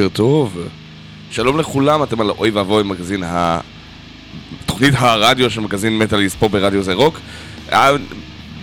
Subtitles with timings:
[0.00, 0.58] בוקר טוב.
[1.30, 3.60] שלום לכולם, אתם על אוי ואבוי מגזין ה...
[4.66, 7.20] תוכנית הרדיו של מגזין מטאליסט פה ברדיו זה רוק.
[7.72, 7.90] אה,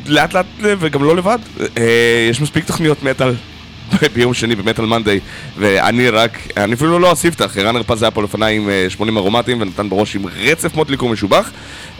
[0.06, 1.38] לאט לאט וגם לא לבד,
[1.78, 3.34] אה, יש מספיק תוכניות מטאל
[4.13, 5.19] ביום שני במטאל מנדי
[5.57, 9.62] ואני רק, אני אפילו לא הספתח, ערן הרפז היה פה לפניי עם אה, 80 ארומטים
[9.62, 11.51] ונתן בראש עם רצף מוטליקו משובח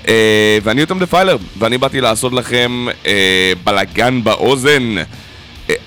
[0.07, 5.04] אה, ואני יותם דפיילר ואני באתי לעשות לכם אה, בלאגן באוזן אה,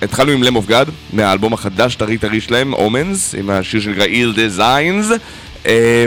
[0.01, 5.07] התחלנו עם of God, מהאלבום החדש טרי טרי שלהם, Omens, עם השיר שנקרא Ill Designs,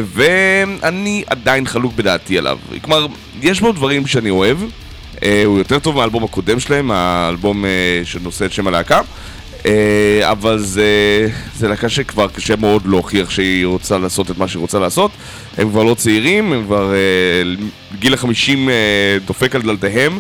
[0.06, 2.58] ואני עדיין חלוק בדעתי עליו.
[2.80, 3.06] כלומר,
[3.42, 4.58] יש בו דברים שאני אוהב,
[5.22, 7.70] אה, הוא יותר טוב מהאלבום הקודם שלהם, האלבום אה,
[8.04, 9.00] שנושא את שם הלהקה.
[9.66, 14.60] אה, אבל זה, זה להקה שכבר קשה מאוד להוכיח שהיא רוצה לעשות את מה שהיא
[14.60, 15.10] רוצה לעשות.
[15.58, 16.92] הם כבר לא צעירים, הם כבר...
[16.94, 16.98] אה,
[17.98, 18.74] גיל החמישים אה,
[19.26, 20.18] דופק על דלתיהם,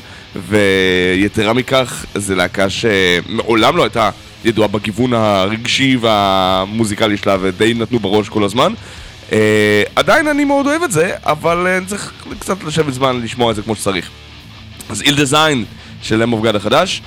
[0.48, 4.10] ויתרה מכך, זה להקה שמעולם לא הייתה
[4.44, 8.72] ידועה בגיוון הרגשי והמוזיקלי שלה, ודי נתנו בראש כל הזמן.
[9.30, 9.34] Uh,
[9.96, 13.62] עדיין אני מאוד אוהב את זה, אבל uh, צריך קצת לשבת זמן לשמוע את זה
[13.62, 14.10] כמו שצריך.
[14.88, 15.64] אז איל דזיין
[16.02, 17.02] של אוף החדש,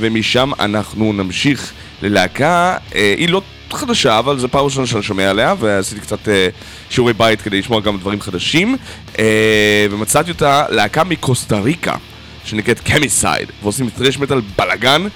[0.00, 1.72] ומשם אנחנו נמשיך
[2.02, 3.42] ללהקה, uh, היא לא
[3.72, 6.30] חדשה, אבל זו פעם ראשונה שאני שומע עליה, ועשיתי קצת uh,
[6.90, 8.76] שיעורי בית כדי לשמוע גם דברים חדשים,
[9.90, 11.94] ומצאתי אותה להקה מקוסטה ריקה,
[12.44, 15.06] שנקראת קמיסייד, ועושים טרש מטאל בלאגן.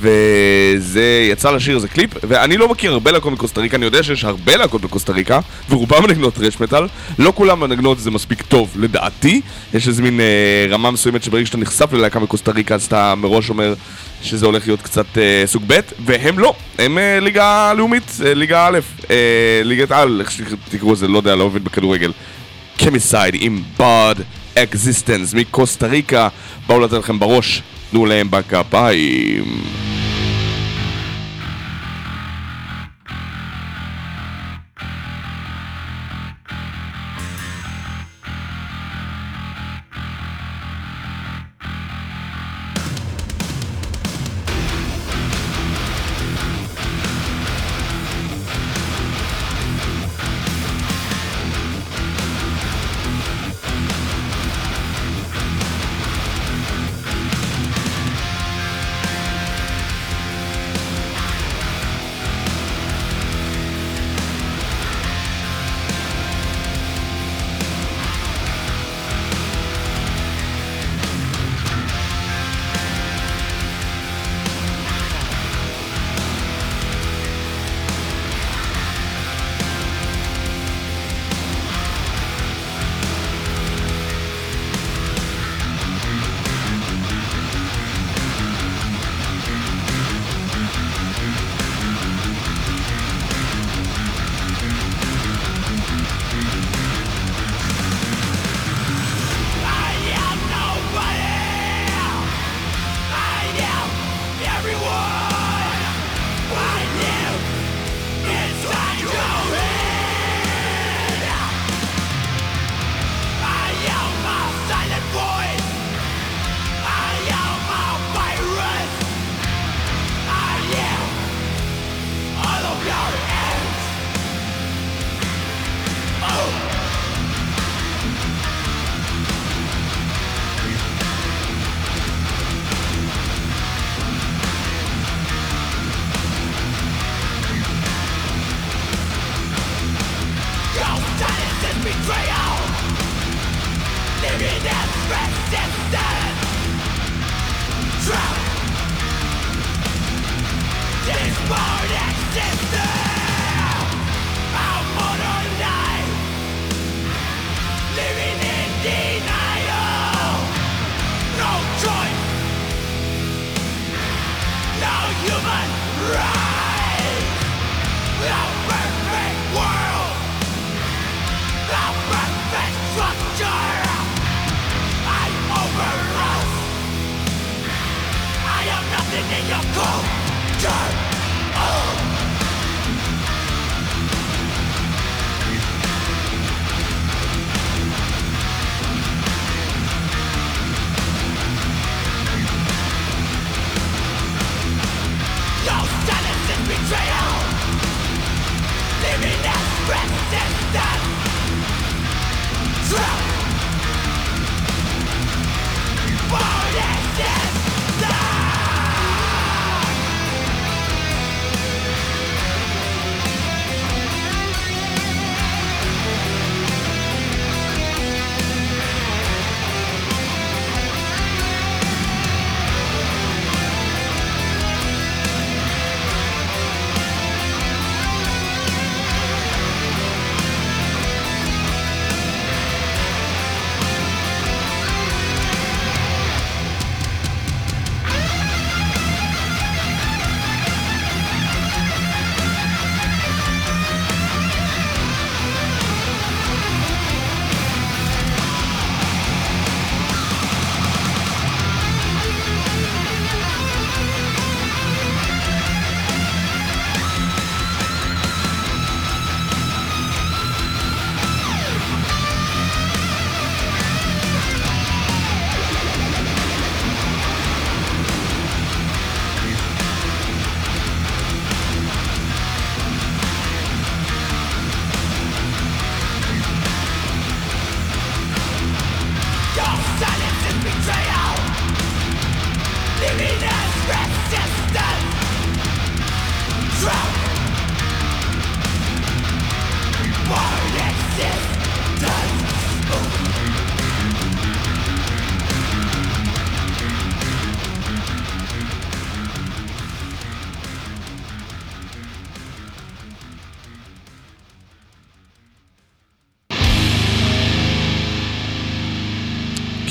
[0.00, 4.24] וזה יצא לשיר איזה קליפ, ואני לא מכיר הרבה להקות מקוסטה ריקה, אני יודע שיש
[4.24, 5.40] הרבה להקות בקוסטה ריקה,
[5.70, 6.86] ורובם מנגנות טרש מטאל,
[7.18, 9.40] לא כולם מנגנות זה מספיק טוב לדעתי,
[9.74, 13.50] יש איזה מין אה, רמה מסוימת שברגע שאתה נחשף ללהקה מקוסטה ריקה אז אתה מראש
[13.50, 13.74] אומר
[14.22, 18.66] שזה הולך להיות קצת אה, סוג ב', והם לא, הם אה, ליגה לאומית, אה, ליגה
[18.66, 18.78] א',
[19.10, 22.12] אה, ליגת על, איך שתקראו לזה, לא יודע, לא עובד בכדורגל.
[22.76, 24.16] קמיסייד עם ברד
[24.58, 26.28] אקזיסטנס מקוסטה ריקה,
[26.66, 27.62] באו לתת לכם בראש
[27.92, 29.91] no Lemba Capai.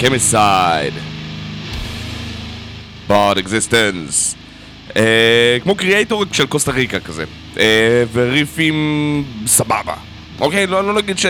[0.01, 0.93] Chemicide.
[3.07, 4.35] Barred Existence.
[4.97, 7.23] אה, כמו Kreator של קוסטה ריקה כזה.
[7.57, 9.93] אה, וריפים סבבה.
[10.39, 11.25] אוקיי, לא, לא נגיד ש...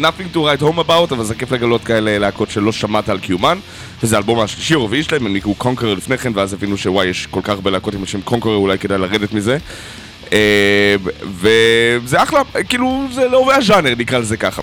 [0.00, 3.58] nothing to write home about, אבל זה כיף לגלות כאלה להקות שלא שמעת על קיומן.
[4.02, 7.26] וזה האלבום השלישי או רביעי שלהם, הם נקראו Conqueror לפני כן, ואז הבינו שוואי, יש
[7.26, 9.58] כל כך הרבה להקות עם השם Conqueror, אולי כדאי לרדת מזה.
[10.32, 14.62] אה, וזה אחלה, כאילו, זה לאהובי הז'אנר, נקרא לזה ככה.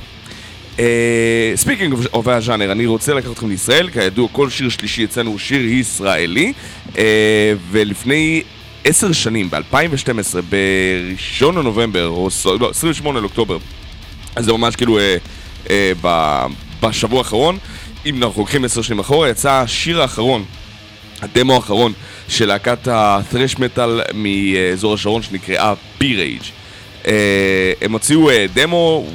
[1.55, 5.65] Speaking אוהבי הז'אנר, אני רוצה לקחת אתכם לישראל, כידוע כל שיר שלישי אצלנו הוא שיר
[5.65, 6.53] ישראלי,
[6.97, 8.41] אה, ולפני
[8.83, 13.57] עשר שנים, ב-2012, בראשון לנובמבר, או לא, 28 לאוקטובר,
[14.35, 15.17] אז זה ממש כאילו אה,
[15.69, 16.45] אה, ב-
[16.81, 17.57] בשבוע האחרון,
[18.05, 20.43] אם אנחנו לוקחים עשר שנים אחורה, יצא השיר האחרון
[21.21, 21.93] הדמו האחרון
[22.27, 26.60] של להקת ה-thrash metal מאזור השרון שנקראה B-Rage.
[27.01, 27.07] Uh,
[27.81, 29.05] הם הוציאו uh, דמו,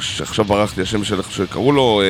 [0.00, 2.02] שעכשיו ברח לי השם של איך שקראו לו,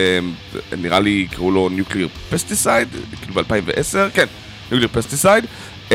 [0.53, 4.27] uh, נראה לי קראו לו Nuclear Pesticide, כאילו ב-2010, כן,
[4.73, 5.47] Nuclear Pesticide.
[5.89, 5.93] Uh,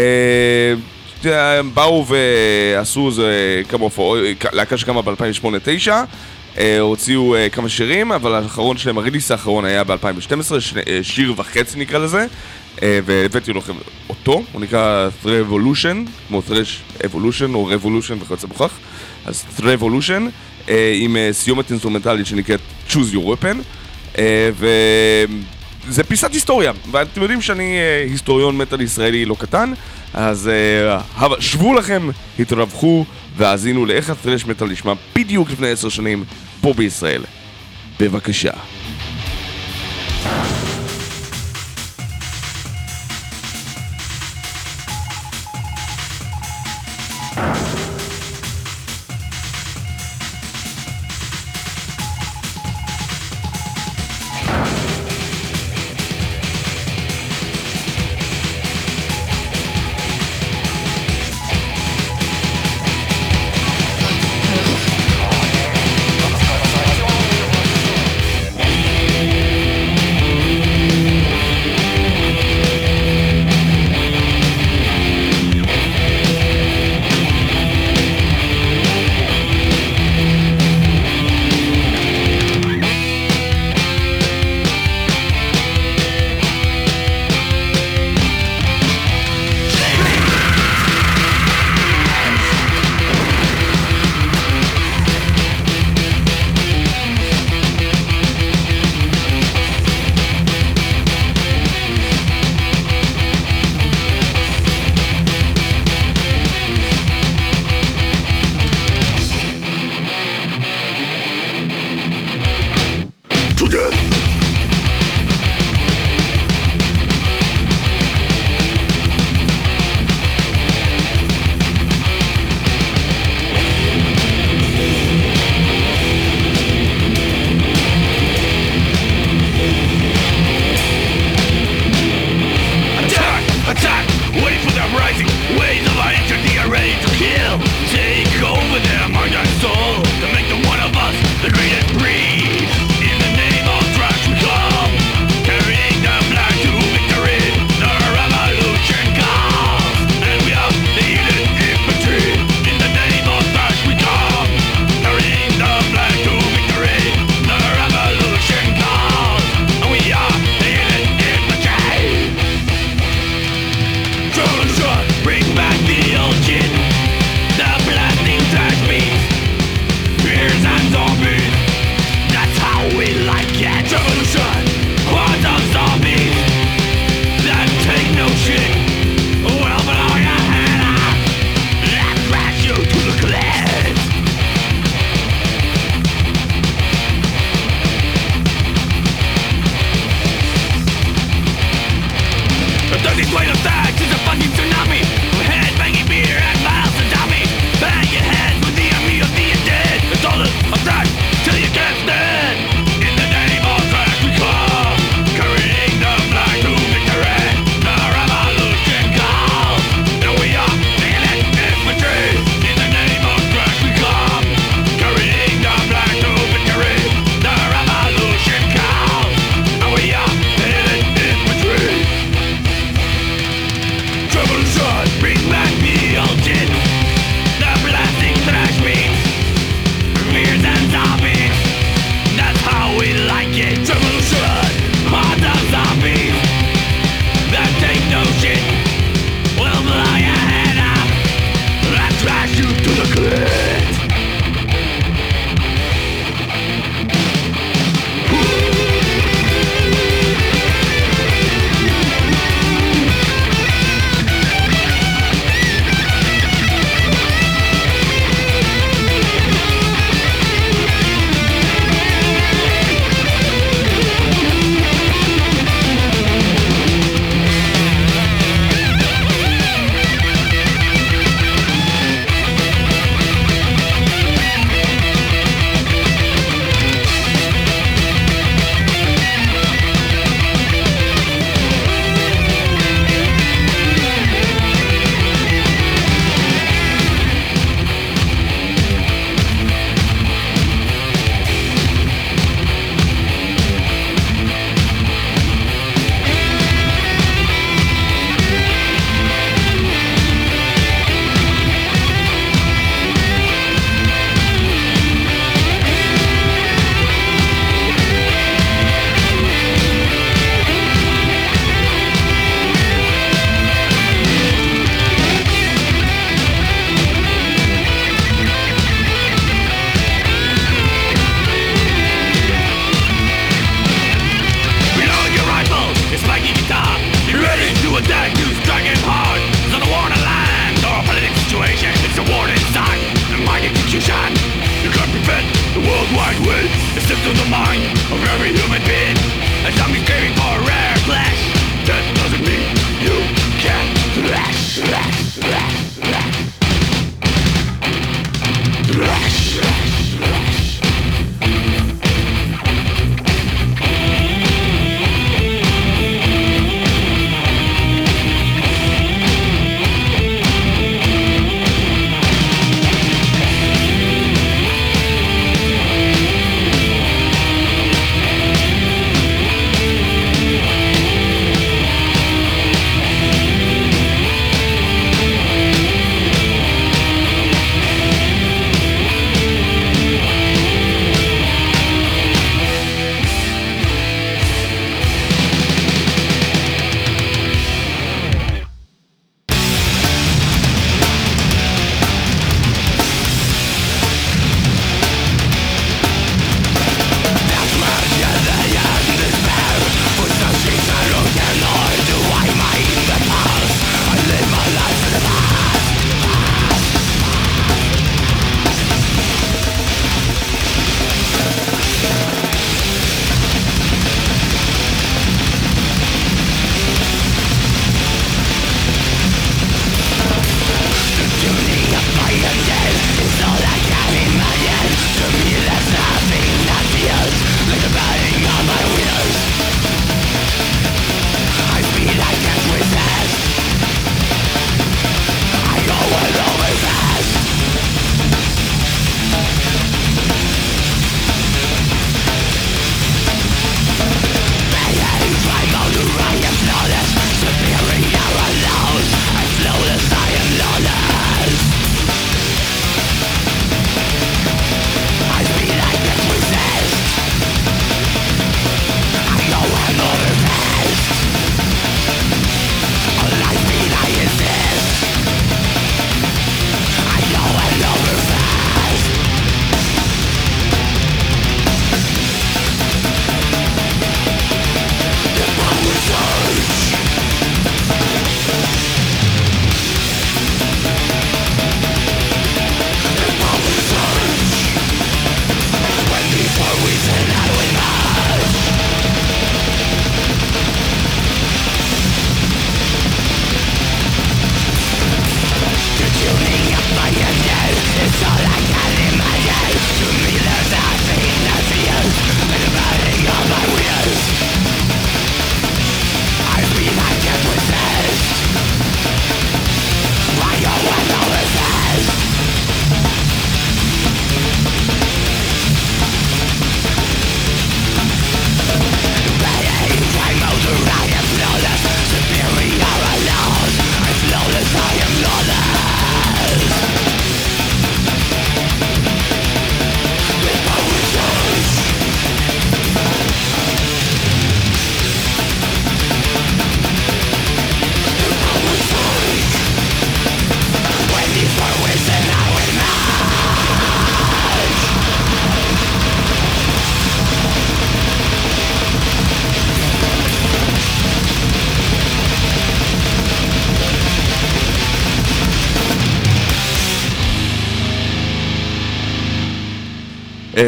[1.28, 4.20] הם באו ועשו איזה כמה הופעות,
[4.54, 5.88] להקה שקמה ב-2008-2009,
[6.56, 10.52] uh, הוציאו uh, כמה שירים, אבל האחרון שלהם, הריליס האחרון היה ב-2012,
[11.02, 12.26] שיר וחצי נקרא לזה.
[12.76, 13.74] Uh, והבאתי לכם
[14.10, 18.72] אותו, הוא נקרא Threvolution, כמו Thresh Evolution או Revolution וכיוצא בכך,
[19.28, 20.22] אז Threvolution,
[20.66, 23.58] uh, עם uh, סיומת אינסטרומנטלית שנקראת Choose Your Weapon,
[24.14, 24.18] uh,
[25.88, 29.74] וזה פיסת היסטוריה, ואתם יודעים שאני uh, היסטוריון מטאל ישראלי לא קטן,
[30.14, 30.50] אז
[31.16, 33.06] הב- שבו לכם, התרווחו
[33.38, 36.24] והאזינו לאיך הטרש מטאל נשמע בדיוק לפני עשר שנים
[36.62, 37.24] פה בישראל.
[38.00, 38.52] בבקשה.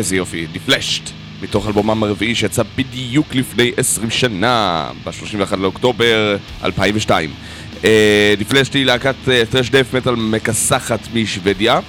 [0.10, 1.10] איזה יופי, דיפלשט,
[1.41, 7.34] מתוך אלבומם הרביעי שיצא בדיוק לפני 20 שנה, ב-31 לאוקטובר 2002.
[8.38, 9.15] דיפלשט היא להקת
[9.50, 11.80] טרש דף מטאל מכסחת משוודיה.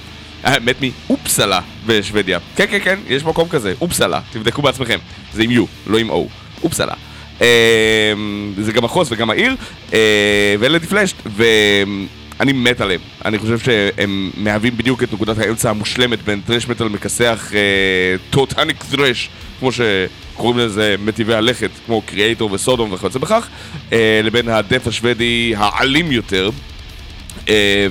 [0.43, 2.39] האמת מאופסלה בשוודיה.
[2.55, 4.99] כן, כן, כן, יש מקום כזה, אופסלה, תבדקו בעצמכם.
[5.33, 6.15] זה עם U, לא עם O.
[6.63, 6.93] אופסלה.
[8.59, 9.55] זה גם מחוז וגם העיר,
[10.59, 11.15] ואלה דיפלשט,
[12.41, 12.99] ואני מת עליהם.
[13.25, 17.51] אני חושב שהם מהווים בדיוק את נקודת האמצע המושלמת בין טרש מטאל מכסח
[18.29, 23.47] טוטניק טרש, כמו שקוראים לזה מטיבי הלכת, כמו קריאייטור וסודום וכיוצא בכך,
[24.23, 26.49] לבין הדף השוודי האלים יותר.
[27.49, 27.87] אה,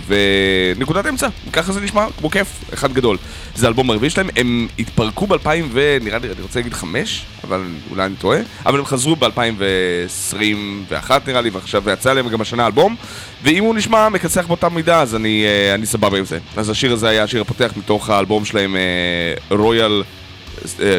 [0.77, 3.17] ונקודת אמצע, ככה זה נשמע, כמו כיף, אחד גדול.
[3.55, 8.05] זה אלבום הרביעי שלהם, הם התפרקו ב-2000 ונראה לי, אני רוצה להגיד חמש, אבל אולי
[8.05, 12.97] אני טועה, אבל הם חזרו ב-2021 נראה לי, ועכשיו יצא להם גם השנה אלבום,
[13.43, 16.39] ואם הוא נשמע מקצח באותה מידה, אז אני, אה, אני סבבה עם זה.
[16.57, 18.77] אז השיר הזה היה השיר הפותח מתוך האלבום שלהם,
[19.51, 20.03] Royal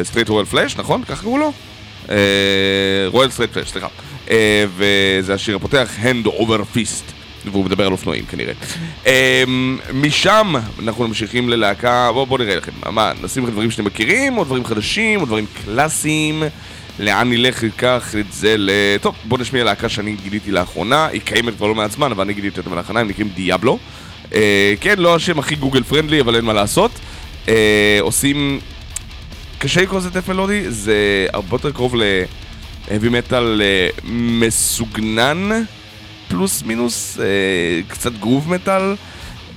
[0.02, 1.04] Straight Royal Flush, נכון?
[1.04, 1.52] ככה קראו לו?
[3.06, 3.86] Royal Straight Flush, סליחה.
[4.76, 7.21] וזה השיר הפותח, Hand Over Fist.
[7.46, 8.52] והוא מדבר על אופנועים כנראה.
[9.06, 14.38] אמ, משם אנחנו ממשיכים ללהקה, בואו בוא נראה לכם, מה, נשים לכם דברים שאתם מכירים,
[14.38, 16.42] או דברים חדשים, או דברים קלאסיים,
[16.98, 18.70] לאן נלך לקח את זה ל...
[19.00, 22.32] טוב, בואו נשמיע להקה שאני גיליתי לאחרונה, היא קיימת כבר לא מעט זמן, אבל אני
[22.34, 23.78] גיליתי אותה לאחרונה, הם נקראים Diablo.
[24.34, 26.90] אה, כן, לא השם הכי Google friendly, אבל אין מה לעשות.
[27.48, 28.60] אה, עושים...
[29.58, 35.62] קשה לקרוא לזה death מלודי, זה הרבה יותר קרוב ל heavy metal אה, מסוגנן.
[36.32, 37.24] פלוס מינוס, אה,
[37.88, 38.94] קצת groove metal.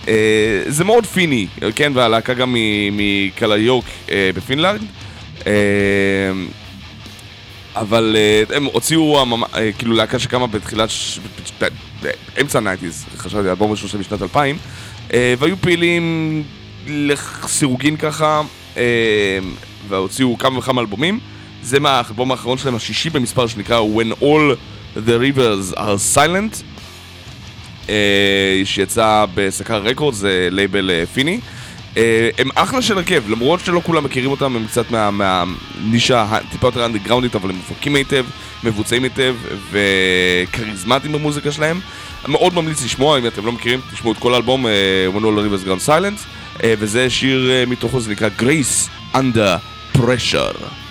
[0.08, 2.56] אה, זה מאוד פיני, כן, והלהקה גם
[2.92, 4.82] מקלאיוקי אה, בפינלנד.
[5.48, 5.52] אה,
[7.76, 9.24] אבל אה, הם הוציאו
[9.56, 11.20] אה, כאילו להקה שקמה בתחילת, ש...
[12.02, 14.58] באמצע ה nineties, חשבתי, אלבום ראשון שלהם בשנת 2000,
[15.14, 16.44] אה, והיו פעילים
[16.88, 18.42] לסירוגין ככה,
[18.78, 18.84] אה,
[19.88, 21.20] והוציאו כמה וכמה אלבומים.
[21.64, 24.56] זה מהאלבום האחרון שלהם, השישי במספר, שנקרא When All
[24.96, 26.64] The Rivers Are Silent,
[27.86, 27.90] אה,
[28.66, 31.40] שיצא ב Sakara Records, זה לייבל אה, פיני.
[31.94, 31.98] Uh,
[32.38, 36.86] הם אחלה של הרכב, למרות שלא כולם מכירים אותם, הם קצת מהנישה מה, טיפה יותר
[36.86, 38.26] אנדרגראונדית, אבל הם מופקים היטב,
[38.64, 39.36] מבוצעים היטב
[39.72, 41.80] וכריזמטיים במוזיקה שלהם.
[42.28, 44.66] מאוד ממליץ לשמוע, אם אתם לא מכירים, תשמעו את כל האלבום,
[45.14, 46.26] Rivers Are Silent,
[46.58, 49.58] uh, וזה שיר מתוכו, זה נקרא Grace Under
[49.98, 50.85] Pressure.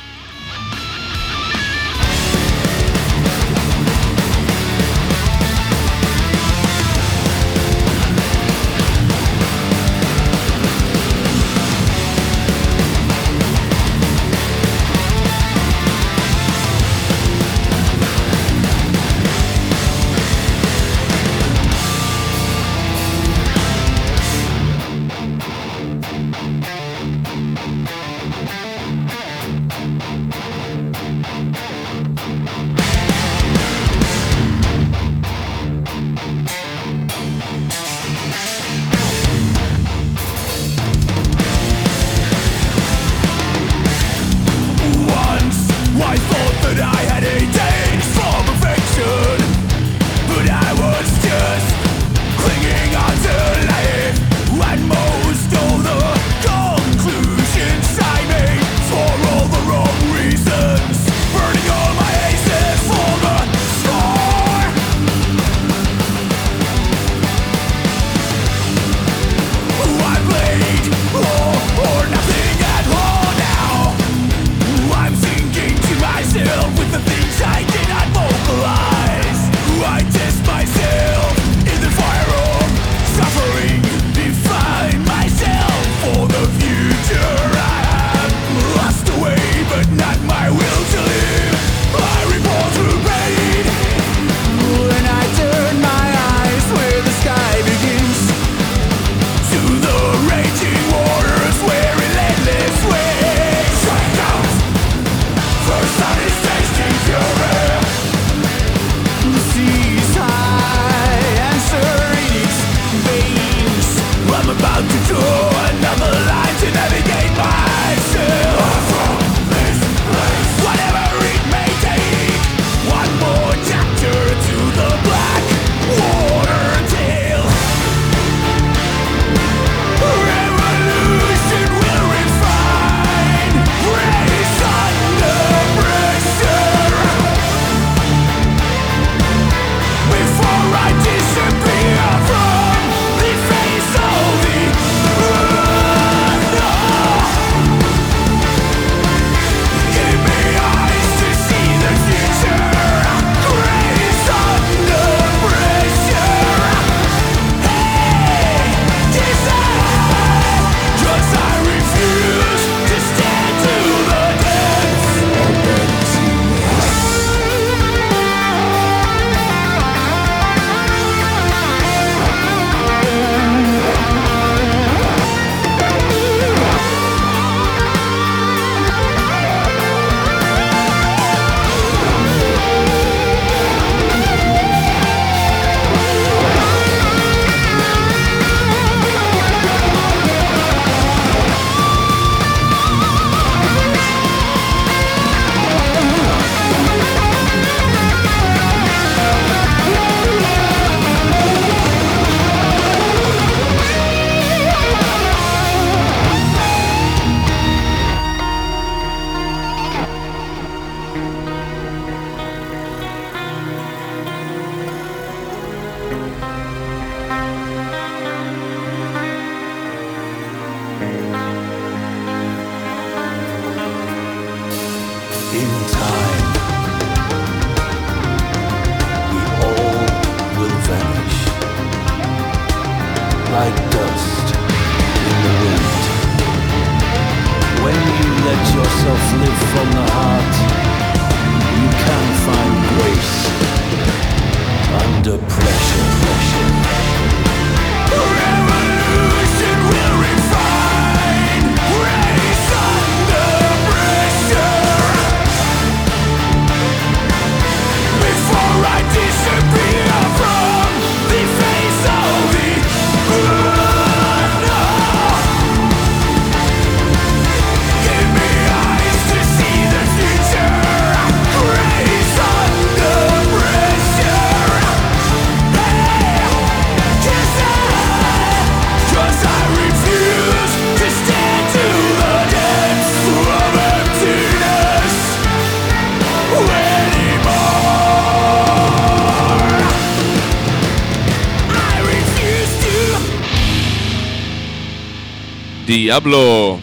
[295.95, 296.79] דיאבלו,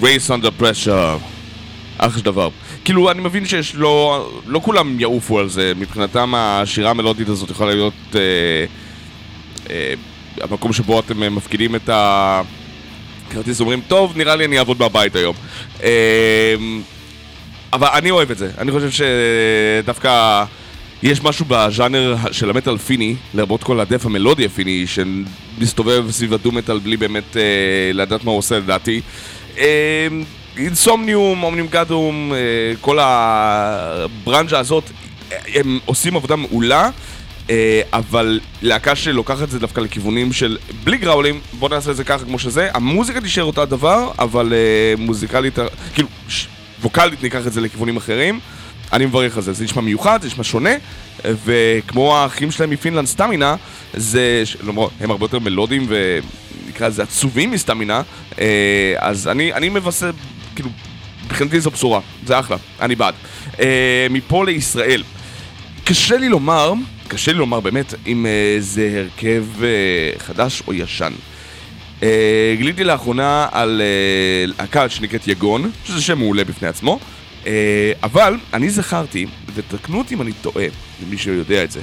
[0.00, 1.18] Grace Under Pressure,
[1.98, 2.48] אחלה של דבר.
[2.84, 7.74] כאילו, אני מבין שיש לא, לא כולם יעופו על זה, מבחינתם השירה המלודית הזאת יכולה
[7.74, 8.20] להיות אה,
[9.70, 9.94] אה,
[10.40, 15.34] המקום שבו אתם אה, מפקידים את הכרטיס, אומרים, טוב, נראה לי אני אעבוד מהבית היום.
[15.82, 16.54] אה,
[17.72, 20.44] אבל אני אוהב את זה, אני חושב שדווקא
[21.02, 24.84] יש משהו בז'אנר של המטאל פיני, לרבות כל הדף המלודי הפיני,
[25.58, 27.42] שמסתובב סביב הדו-מטאל בלי באמת אה,
[27.94, 29.00] לדעת מה הוא עושה לדעתי.
[29.58, 30.08] אה,
[30.56, 32.38] אינסומניום, אומנים גדום, אה,
[32.80, 34.84] כל הברנז'ה הזאת,
[35.32, 36.90] אה, הם עושים עבודה מעולה.
[37.50, 42.04] אה, אבל להקה שלוקחת את זה דווקא לכיוונים של בלי גראולים, בוא נעשה את זה
[42.04, 45.58] ככה כמו שזה, המוזיקה תישאר אותה דבר, אבל אה, מוזיקלית,
[45.94, 46.08] כאילו,
[46.82, 48.40] ווקאלית ניקח את זה לכיוונים אחרים.
[48.92, 50.70] אני מברך על זה, זה נשמע מיוחד, זה נשמע שונה,
[51.44, 53.56] וכמו האחים שלהם מפינלנד סטמינה,
[53.94, 58.02] זה, למרות, הם הרבה יותר מלודיים ונקרא לזה עצובים מסטמינה,
[58.38, 60.10] אה, אז אני, אני מבשר,
[60.54, 60.70] כאילו,
[61.24, 63.14] מבחינתי זו בשורה, זה אחלה, אני בעד.
[63.60, 65.02] אה, מפה לישראל,
[65.84, 66.72] קשה לי לומר,
[67.08, 69.44] קשה לי לומר באמת, אם אה, זה הרכב
[70.18, 71.12] חדש או ישן.
[72.56, 73.82] גיליתי לאחרונה על
[74.46, 76.98] להקה שנקראת יגון, שזה שם מעולה בפני עצמו,
[78.02, 80.66] אבל אני זכרתי, ותקנו אותי אם אני טועה,
[81.02, 81.80] למי שיודע את זה,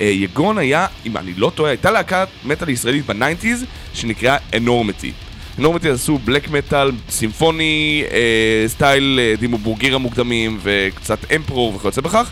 [0.00, 5.12] אה, יגון היה, אם אני לא טועה, הייתה להקת מטאל ישראלית ב nineties שנקראה אנורמטי.
[5.58, 12.30] אנורמטי עשו black metal, סימפוני, אה, סטייל אה, Dimmu Borgir מוקדמים וקצת Emperor וכיוצא בכך.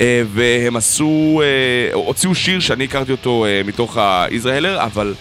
[0.00, 5.14] אה, והם עשו, אה, הוציאו שיר שאני הכרתי אותו אה, מתוך ה IsraHell, אבל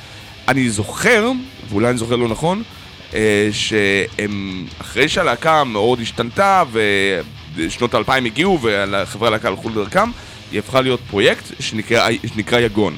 [0.47, 1.31] אני זוכר,
[1.69, 2.78] ואולי אני זוכר לא נכון, אה,
[3.51, 6.63] שהם, אחרי שהלהקה מאוד השתנתה
[7.55, 10.09] ושנות האלפיים הגיעו וחברי הלהקה הלכו לדרכם,
[10.51, 12.97] היא הפכה להיות פרויקט שנקרא, שנקרא יגון.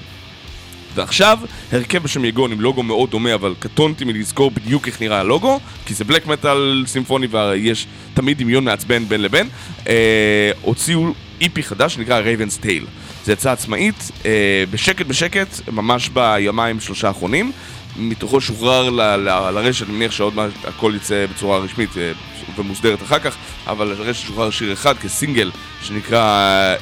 [0.96, 1.40] ועכשיו,
[1.72, 5.94] הרכב בשם יגון עם לוגו מאוד דומה, אבל קטונתי מלזכור בדיוק איך נראה הלוגו, כי
[5.94, 9.50] זה black metal סימפוני ויש תמיד דמיון מעצבן בין לבין.
[9.88, 12.86] אה, הוציאו EP חדש שנקרא Raven's Tale.
[13.26, 17.52] זה יצא עצמאית, אה, בשקט בשקט, ממש ביומיים שלושה האחרונים.
[17.98, 22.12] מתוכו שוחרר ל- ל- לרשת, אני מניח שעוד מעט הכל יצא בצורה רשמית אה,
[22.58, 23.36] ומוסדרת אחר כך,
[23.68, 25.52] אבל לרשת שוחרר שיר אחד כסינגל
[25.82, 26.76] שנקרא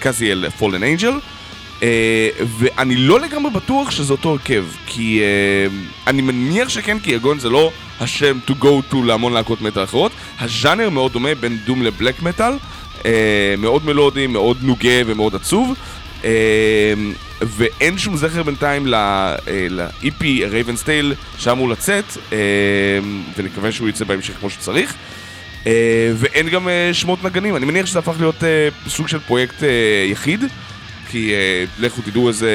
[0.00, 1.12] קאזיאל פולן אנג'ל.
[1.82, 5.66] אה, ואני לא לגמרי בטוח שזה אותו הרכב, כי אה,
[6.06, 7.70] אני מניח שכן, כי יגון זה לא
[8.00, 10.12] השם to go to להמון להקות מטאל אחרות.
[10.40, 12.52] הז'אנר מאוד דומה בין דום לבלק מטאל,
[13.06, 15.74] אה, מאוד מלודי, מאוד נוגה ומאוד עצוב.
[16.24, 16.30] אה,
[17.42, 22.38] ואין שום זכר בינתיים ל-EP Raven's Tale שאמור לצאת, אה,
[23.36, 24.94] ונקווה שהוא יצא בהמשך כמו שצריך.
[25.66, 29.62] אה, ואין גם אה, שמות נגנים, אני מניח שזה הפך להיות אה, סוג של פרויקט
[29.62, 29.68] אה,
[30.10, 30.44] יחיד.
[31.10, 32.50] כי אה, לכו תדעו איזה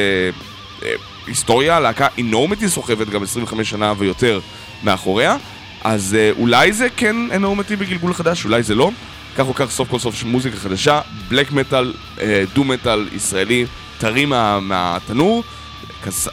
[0.83, 0.91] אה,
[1.27, 4.39] היסטוריה, להקה אינורמטי סוחבת גם 25 שנה ויותר
[4.83, 5.37] מאחוריה,
[5.83, 8.91] אז אה, אולי זה כן אינורמטי בגלגול חדש, אולי זה לא.
[9.37, 13.65] כך או כך סוף כל סוף מוזיקה חדשה, בלק מטאל, אה, דו מטאל ישראלי,
[13.97, 15.43] טרי מה, מהתנור,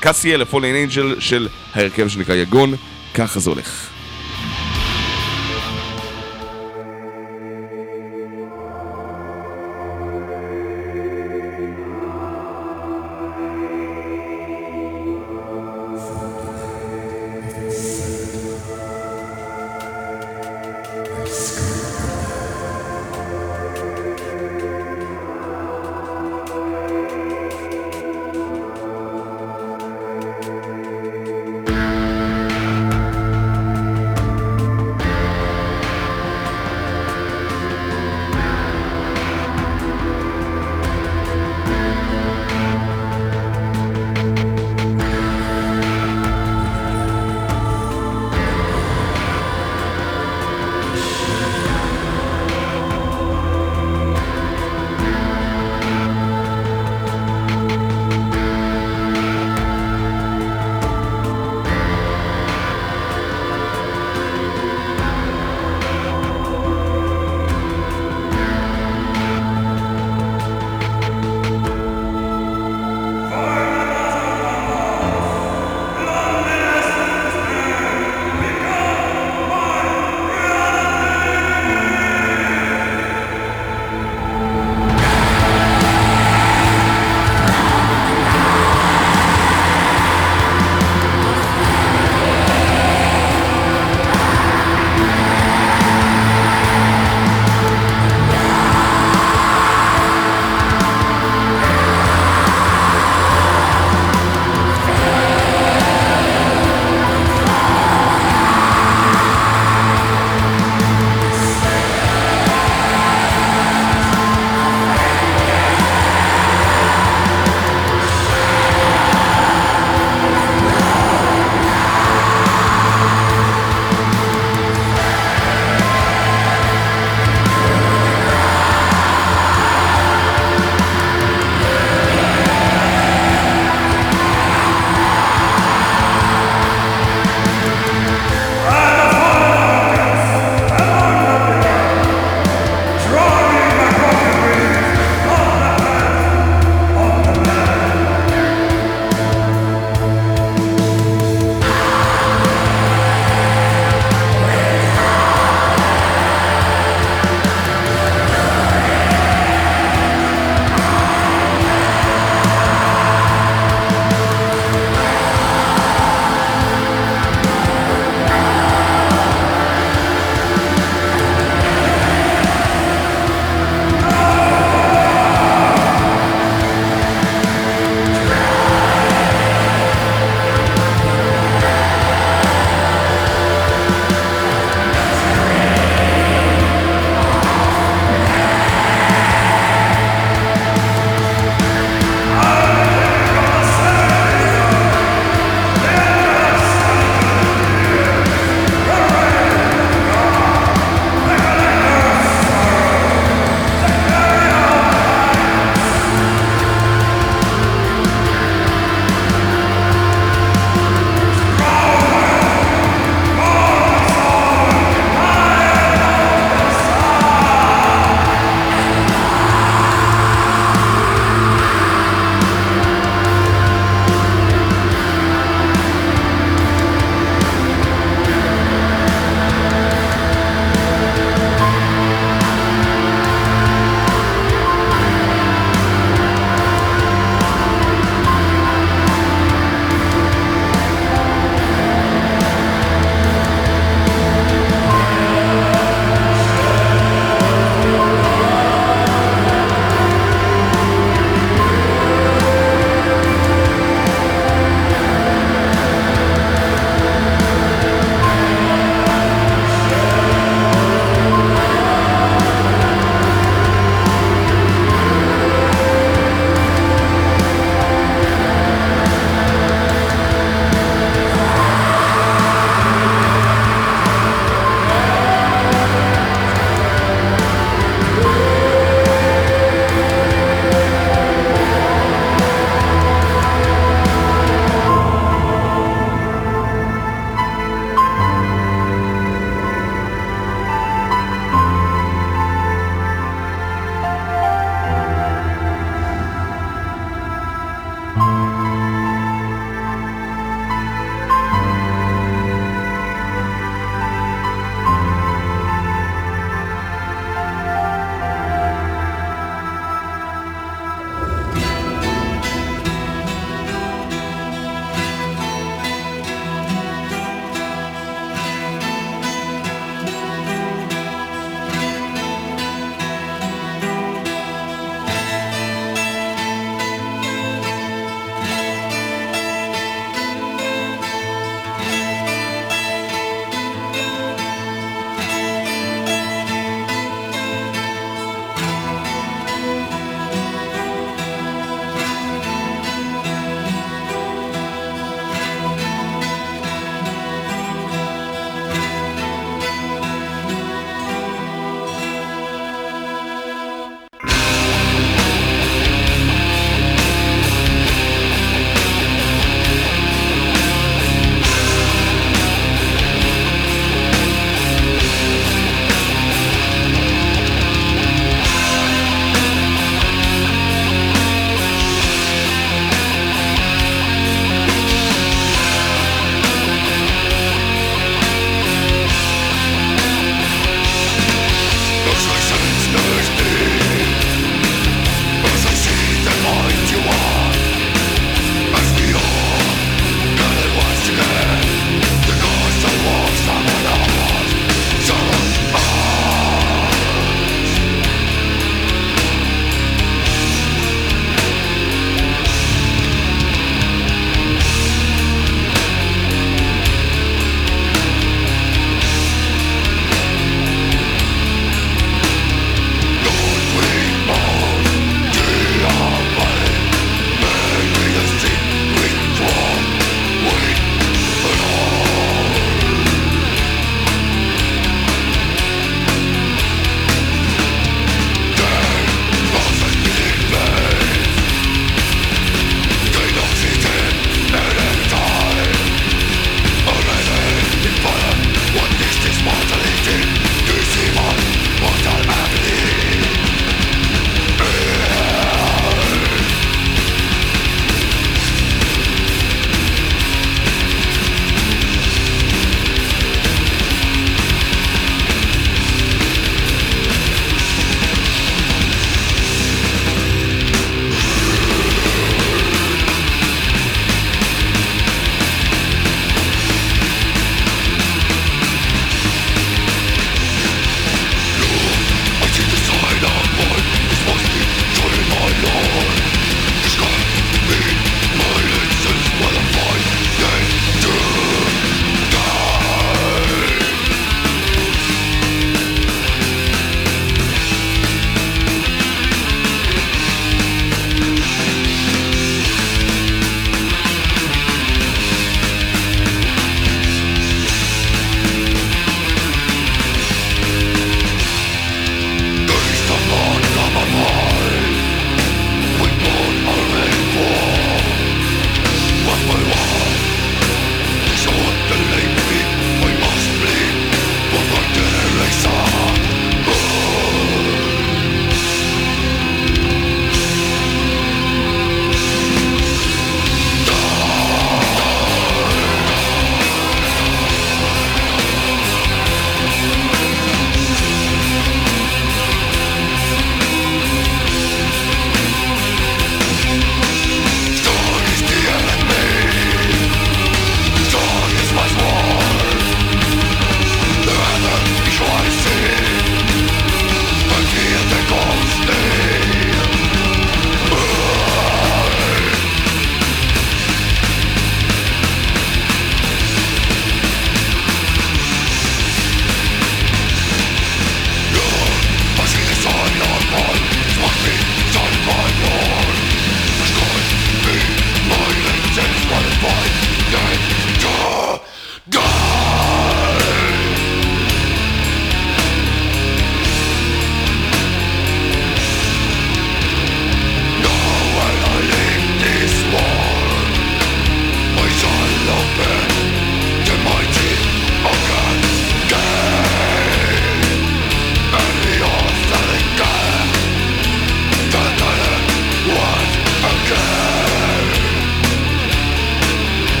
[0.00, 2.74] קסיאל לפולן אנג'ל של ההרכב שנקרא יגון,
[3.14, 3.95] ככה זה הולך.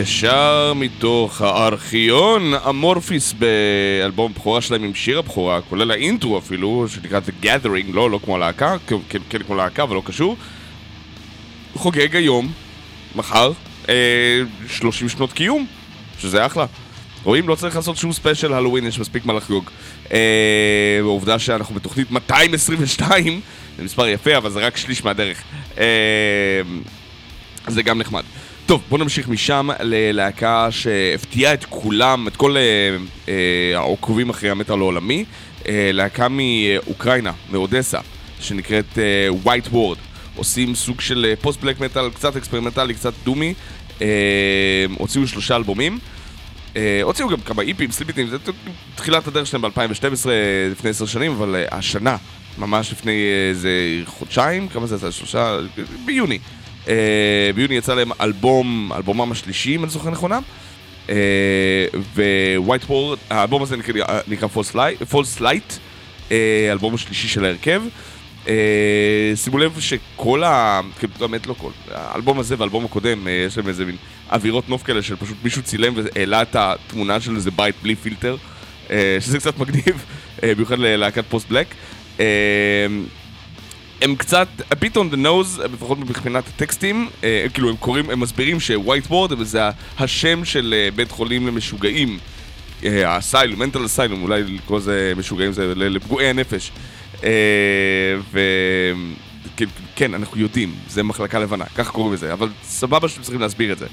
[0.00, 7.44] ישר מתוך הארכיון אמורפיס באלבום בכורה שלהם עם שיר הבכורה, כולל האינטרו אפילו, שנקרא The
[7.44, 10.36] Gathering, לא, לא כמו להקה, כן, כן, כן כמו להקה, אבל לא קשור.
[11.74, 12.52] חוגג היום,
[13.14, 13.52] מחר,
[13.88, 13.94] אה,
[14.68, 15.66] 30 שנות קיום,
[16.18, 16.66] שזה אחלה.
[17.24, 17.48] רואים?
[17.48, 19.70] לא צריך לעשות שום ספיישל הלואוין, יש מספיק מה לחגוג.
[20.12, 23.40] אה, העובדה שאנחנו בתוכנית 222,
[23.76, 25.42] זה מספר יפה, אבל זה רק שליש מהדרך.
[25.78, 25.84] אה,
[27.68, 28.22] זה גם נחמד.
[28.70, 32.62] טוב, בואו נמשיך משם ללהקה שהפתיעה את כולם, את כל אה,
[33.28, 35.24] אה, העוקבים אחרי המטאל העולמי.
[35.68, 37.98] אה, להקה מאוקראינה, מאודסה,
[38.40, 39.98] שנקראת אה, White Ward.
[40.36, 43.54] עושים סוג של אה, post black metal, קצת אקספרימנטלי, קצת דומי.
[44.02, 44.06] אה,
[44.98, 45.98] הוציאו שלושה אלבומים.
[46.76, 48.36] אה, הוציאו גם כמה EP ים, ספליטים, זה
[48.94, 50.28] תחילת הדרך שלהם ב-2012,
[50.70, 52.16] לפני עשר שנים, אבל אה, השנה,
[52.58, 53.70] ממש לפני איזה
[54.04, 55.10] חודשיים, כמה זה יצא?
[55.10, 55.58] שלושה?
[56.04, 56.38] ביוני.
[56.90, 60.38] אה, ביוני יצא להם אלבום, אלבומם השלישי, אם אני זוכר נכונה.
[61.08, 61.86] אה,
[62.56, 63.94] ווייט וורד, האלבום הזה נקרא,
[65.40, 65.78] Light,
[66.32, 67.82] אה, האלבום השלישי של ההרכב.
[68.48, 70.80] אה, שימו לב שכל ה...
[70.98, 73.96] כאילו, באמת לא כל, האלבום הזה והאלבום הקודם, אה, יש להם איזה מין
[74.32, 78.36] אווירות נוף כאלה של פשוט מישהו צילם והעלה את התמונה של איזה בית בלי פילטר,
[79.20, 80.04] שזה קצת מגניב,
[80.42, 81.66] במיוחד ללהקת פוסט בלק.
[84.02, 88.10] אה, הם קצת a bit on the nose, לפחות מבחינת הטקסטים, אה, כאילו הם קוראים,
[88.10, 89.62] הם מסבירים שווייט בורד זה
[89.98, 92.18] השם של אה, בית חולים למשוגעים,
[92.84, 96.72] אה, האסיילום, מנטל אסיילום, אולי לקרוא לזה משוגעים זה לפגועי הנפש.
[97.24, 97.30] אה,
[98.32, 98.40] ו...
[99.56, 103.72] כן, כן, אנחנו יודעים, זה מחלקה לבנה, ככה קוראים לזה, אבל סבבה שאתם צריכים להסביר
[103.72, 103.86] את זה.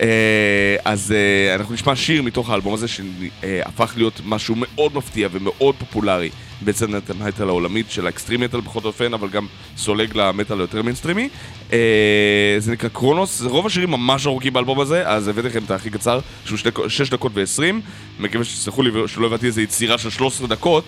[0.00, 5.74] אה, אז אה, אנחנו נשמע שיר מתוך האלבום הזה שהפך להיות משהו מאוד מפתיע ומאוד
[5.78, 6.30] פופולרי
[6.62, 9.46] בסצנת המטאל העולמית של ה extreme metal בכל אופן, אבל גם
[9.76, 11.28] זולג למטאל היותר מיינסטרימי.
[11.72, 15.70] אה, זה נקרא Cronus, זה רוב השירים ממש ארוכים באלבום הזה, אז הבאתי לכם את
[15.70, 17.74] הכי קצר, שהוא 6 דקות ו-20.
[18.20, 20.84] מקווה שתסלחו לי שלא הבאתי איזה יצירה של 13 דקות.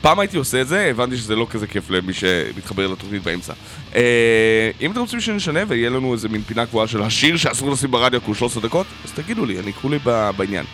[0.00, 3.52] פעם הייתי עושה את זה, הבנתי שזה לא כזה כיף למי שמתחבר לתוכנית באמצע.
[3.94, 7.90] אה, אם אתם רוצים שנשנה ויהיה לנו איזה מין פינה קבועה של השיר שאסור לשים
[7.90, 9.98] ברדיו כי הוא 13 דקות, אז תגידו לי, אני כולי
[10.36, 10.64] בעניין.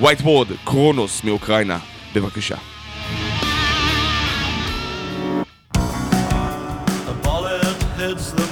[0.00, 1.78] White Board, קרונוס מאוקראינה,
[2.14, 2.56] בבקשה.
[8.10, 8.49] it's the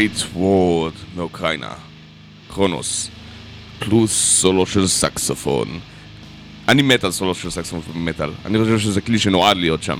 [0.00, 1.72] White Ward מאוקראינה.
[2.48, 3.10] כרונוס.
[3.78, 5.78] פלוס סולו של סקסופון.
[6.68, 8.30] אני מת על סולו של סקסופון במטאל.
[8.44, 9.98] אני חושב שזה כלי שנועד להיות שם.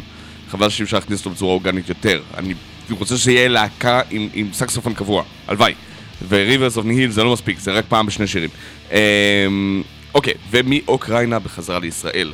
[0.51, 2.23] חבל שאי אפשר להכניס אותו בצורה אורגנית יותר.
[2.37, 2.55] אני
[2.91, 5.25] רוצה שיהיה להקה עם, עם סקסופון קבוע.
[5.49, 5.75] הלוואי.
[6.23, 8.51] ו-Rivers of Nihil זה לא מספיק, זה רק פעם בשני שירים.
[8.93, 9.83] אמ,
[10.15, 12.33] אוקיי, ומאוקראינה בחזרה לישראל.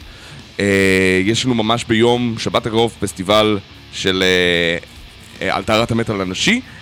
[0.60, 3.58] אה, יש לנו ממש ביום שבת הקרוב פסטיבל
[3.92, 4.78] של אה,
[5.46, 6.75] אה, על טהרת המטאל הנשי, אה,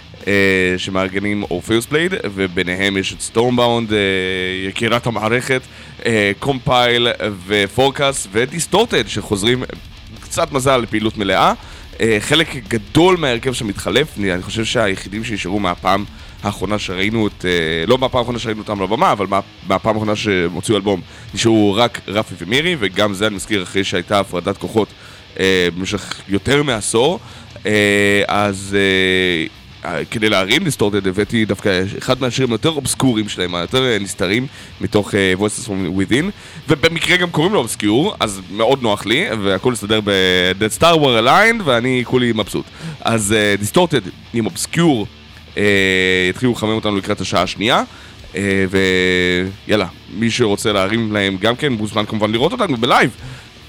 [0.78, 3.98] שמארגנים Orpheus Blade, וביניהם יש את Stormbound, אה,
[4.68, 5.62] יקירת המערכת,
[6.06, 7.08] אה, קומפייל
[7.46, 9.64] ו Forecast ו Distorted, שחוזרים
[10.20, 11.52] קצת מזל לפעילות מלאה.
[12.00, 16.04] אה, חלק גדול מההרכב שם מתחלף, אני חושב שהיחידים שנשארו מהפעם
[16.42, 20.16] האחרונה שראינו את, אה, לא מהפעם האחרונה שראינו אותם על הבמה, אבל מה, מהפעם האחרונה
[20.16, 21.00] שהם הוציאו אלבום,
[21.34, 24.88] נשארו רק רפי ומירי, וגם זה אני מזכיר אחרי שהייתה הפרדת כוחות
[25.40, 27.20] אה, במשך יותר מעשור.
[27.66, 29.46] אה, אז אה, אה,
[30.10, 34.46] כדי להרים Distorted הבאתי דווקא אחד מהשירים היותר אובסקוריים שלהם, היותר אה, נסתרים,
[34.80, 36.24] מתוך אה, Voices from Within,
[36.68, 41.62] ובמקרה גם קוראים לו Obscure, אז מאוד נוח לי, והכל מסתדר ב-The Stars Are Aligned,
[41.64, 42.64] ואני כולי מבסוט.
[43.00, 44.00] אז Distorted
[44.34, 45.06] עם Obscure
[45.56, 47.84] אה, יתחילו לחמם אותנו לקראת השעה השנייה.
[48.36, 48.64] אה,
[49.66, 53.10] ויאללה, מי שרוצה להרים להם גם כן, מוזמן כמובן לראות אותנו בלייב.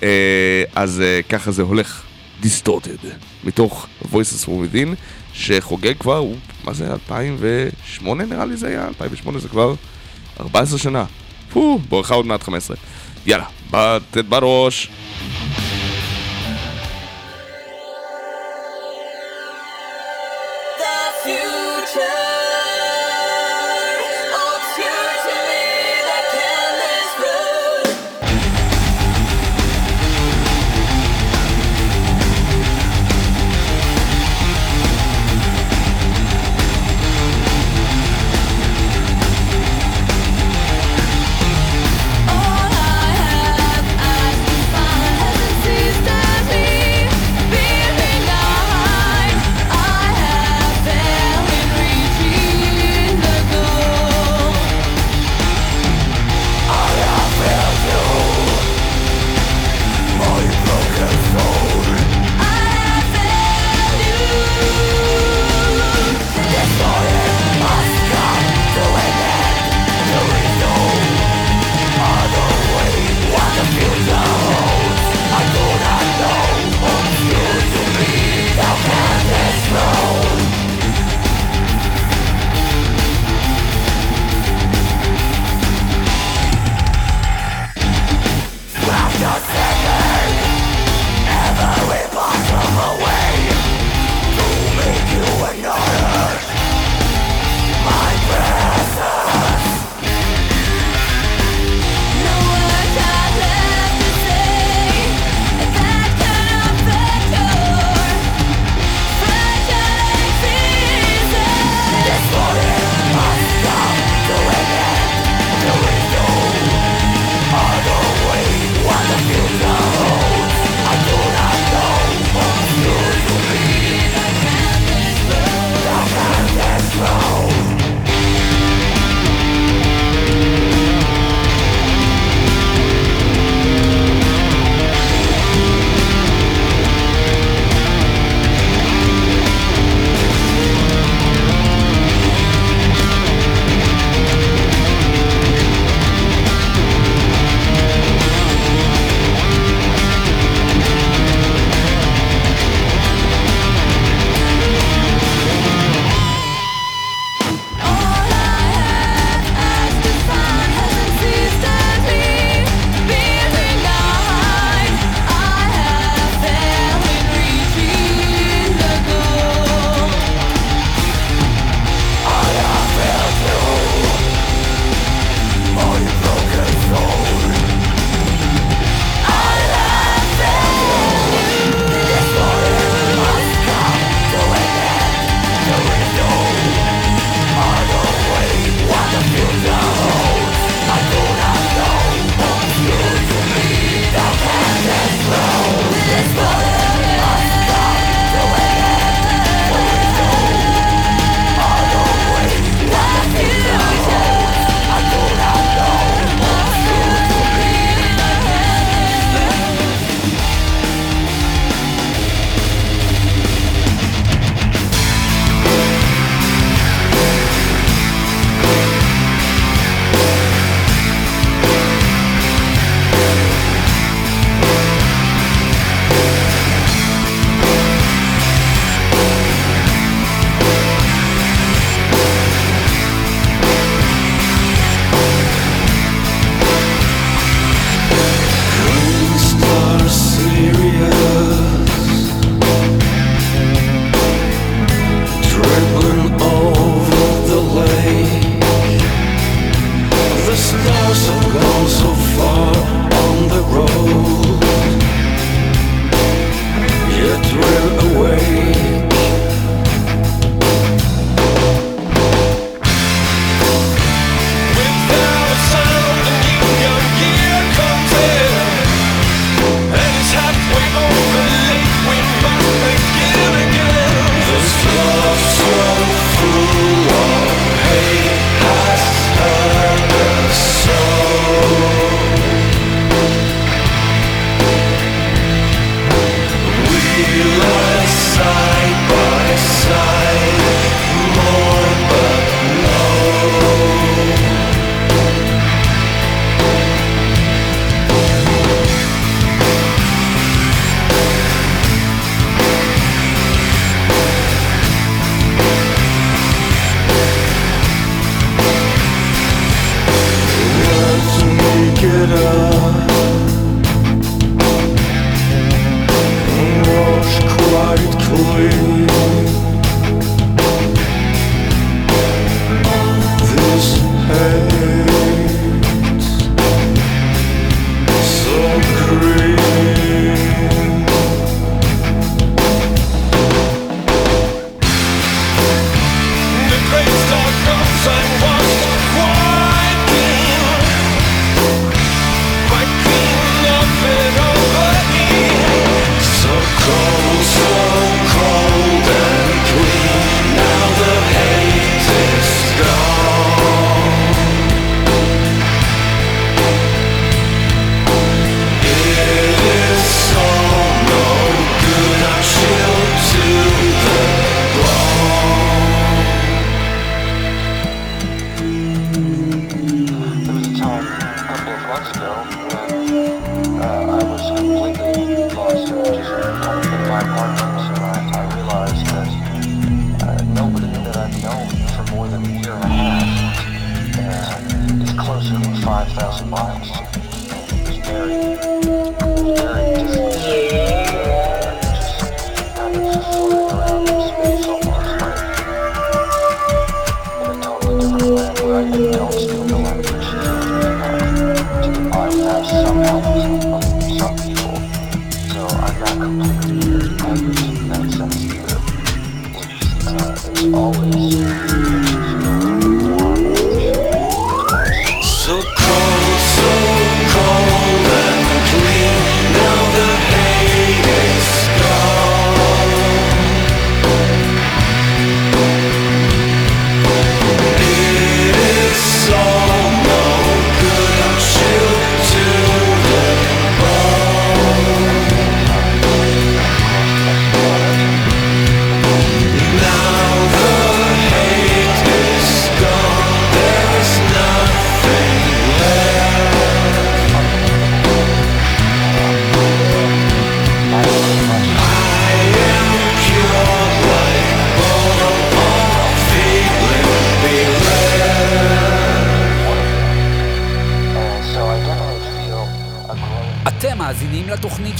[0.04, 2.02] אה, אז אה, ככה זה הולך.
[2.42, 2.96] דיסטורטד,
[3.44, 4.96] מתוך Voices from Within,
[5.34, 8.88] שחוגג כבר, הוא- מה זה, 2008 נראה לי זה היה?
[8.88, 9.74] 2008 זה כבר
[10.40, 11.06] 14 שנה.
[11.50, 12.78] פו, בואכה עוד מעט 15.
[13.26, 14.90] יאללה, בתת בראש.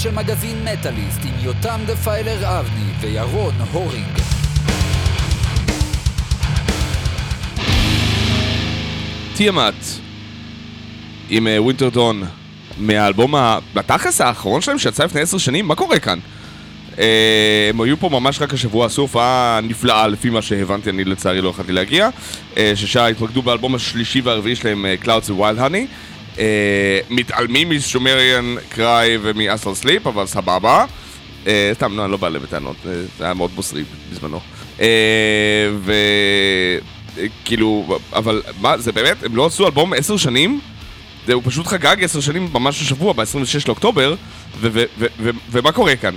[0.06, 4.18] של מגזין מטאליסט עם יותם דפיילר אבני וירון הורינג.
[9.36, 9.74] תיאמת
[11.30, 12.22] עם ווינטרדון
[12.78, 16.18] מהאלבום ה- בתכלס האחרון שלהם שיצא לפני עשר שנים, מה קורה כאן?
[16.98, 21.40] אה, הם היו פה ממש רק השבוע, עשו הופעה נפלאה לפי מה שהבנתי, אני לצערי
[21.40, 22.08] לא יכולתי להגיע
[22.56, 25.84] אה, ששם התמקדו באלבום השלישי והרביעי שלהם, אה, Clouds ו-Wild Honey אה,
[27.10, 30.84] מתעלמים מ Sumerian Cry ומ Astral Sleep, אבל סבבה
[31.46, 34.40] אה, סתם, לא, אני לא בא להם בטענות, אה, זה היה מאוד בוסרי בזמנו
[34.80, 34.86] אה,
[35.78, 35.92] ו...
[37.18, 37.26] אה,
[38.12, 40.60] אבל מה, זה באמת, הם לא עשו אלבום עשר שנים?
[41.26, 44.14] זה, הוא פשוט חגג עשר שנים ממש השבוע, ב-26 לאוקטובר,
[45.50, 46.14] ומה קורה כאן?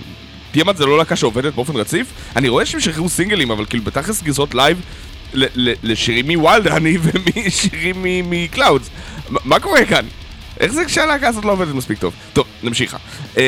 [0.52, 2.08] Tiamat זה לא להקה שעובדת באופן רציף?
[2.36, 4.82] אני רואה שהם שחררו סינגלים, אבל כאילו בתכלס גרסות לייב
[5.84, 8.90] לשירים מ Wildhoney ומשירים מ Clouds.
[9.30, 10.06] מה- קורה כאן?
[10.60, 12.14] איך זה כשהלהקה הזאת לא עובדת מספיק טוב?
[12.34, 12.98] טוב, נמשיכה.
[13.38, 13.44] אה,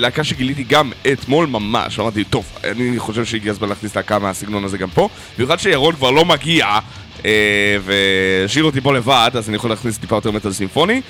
[0.00, 4.78] להקה שגיליתי גם אתמול ממש, אמרתי, טוב, אני חושב שהגיע הזמן להכניס להקה מהסגנון הזה
[4.78, 6.66] גם פה, במיוחד שירון כבר לא מגיע,
[7.24, 11.00] אה, והשאיר אותי פה לבד, אז אני יכול להכניס טיפה יותר מטאל סימפוני,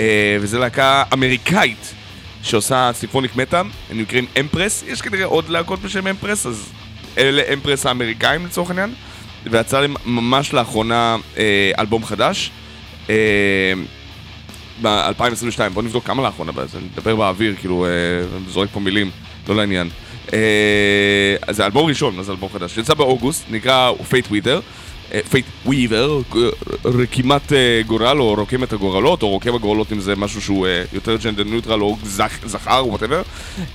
[0.00, 1.94] אה, וזו להקה אמריקאית
[2.42, 3.56] שעושה סימפוניק מטא,
[3.90, 6.68] הם נקראים אמפרס, יש כנראה עוד להקות בשם אמפרס, אז
[7.18, 8.94] אלה אמפרס האמריקאים לצורך העניין,
[9.50, 11.42] ויצא להם ממש לאחרונה אה,
[11.78, 12.50] אלבום חדש.
[13.10, 13.72] אה,
[14.82, 17.90] ב-2022, בוא נבדוק כמה לאחרונה, אז אני מדבר באוויר, כאילו, אה,
[18.48, 19.10] זורק פה מילים,
[19.48, 19.88] לא לעניין.
[20.32, 22.74] אה, אז זה אלבום ראשון, זה אלבום חדש?
[22.74, 24.60] שיצא באוגוסט, נקרא Fate Weaver.
[25.30, 26.20] Fate Weaver,
[26.84, 30.82] רקימת אה, גורל או רוקם את הגורלות, או רוקם הגורלות אם זה משהו שהוא אה,
[30.92, 33.22] יותר gender neutral או זכ, זכר או whatever.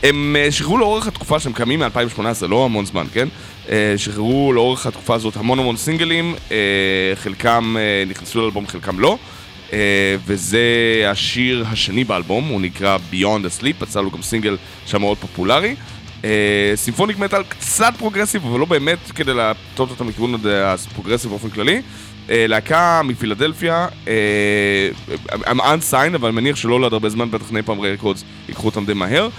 [0.03, 3.27] הם אה, שחררו לאורך התקופה שהם קמים מ-2018, לא המון זמן, כן?
[3.69, 6.57] אה, שחררו לאורך התקופה הזאת המון המון סינגלים, אה,
[7.15, 9.17] חלקם אה, נכנסו לאלבום, חלקם לא.
[9.67, 9.69] אה,
[10.25, 10.59] וזה
[11.07, 15.75] השיר השני באלבום, הוא נקרא Beyond the Sleep, יצא לו גם סינגל שהיה מאוד פופולרי.
[16.75, 21.81] Symphonic metal קצת פרוגרסיב, אבל לא באמת כדי להטות אותם לכיוון הפרוגרסיב באופן כללי.
[22.27, 23.87] אה, להקה מפילדלפיה,
[25.45, 28.93] הם unsigned, אבל אני מניח שלא לעוד הרבה זמן, בטח Napalm Records ייקחו אותם די
[28.93, 29.29] מהר.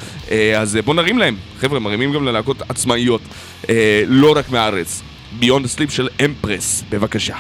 [0.59, 3.21] אז בואו נרים להם, חבר'ה, מרימים גם ללהקות עצמאיות,
[4.07, 5.03] לא רק מהארץ.
[5.41, 7.37] The Sleep של אמפרס, בבקשה.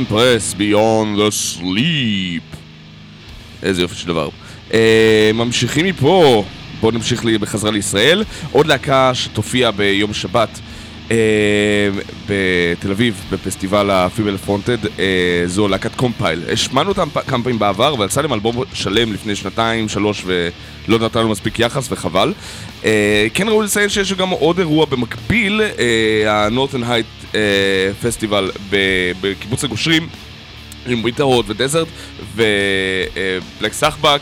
[0.00, 2.56] Empress Beyond the Sleep.
[3.62, 4.28] איזה יופי של דבר.
[4.74, 6.44] אה, ממשיכים מפה,
[6.80, 8.24] בואו נמשיך לי בחזרה לישראל.
[8.52, 10.60] עוד להקה שתופיע ביום שבת
[11.10, 11.16] אה,
[12.26, 16.42] בתל אביב, בפסטיבל הפיבל פרונטד, אה, זו להקת קומפייל.
[16.52, 21.28] השמענו אותם כמה פעמים בעבר, אבל יצא להם אלבום שלם לפני שנתיים, שלוש, ולא נתנו
[21.28, 22.32] מספיק יחס, וחבל.
[22.84, 25.60] אה, כן ראוי לציין שיש גם עוד אירוע במקביל,
[26.26, 27.06] הנורטן הייט
[28.02, 28.50] פסטיבל
[29.20, 30.08] בקיבוץ הגושרים.
[30.86, 31.88] עם ווינטר הוד ודזרט
[32.34, 34.20] ובלק סחבק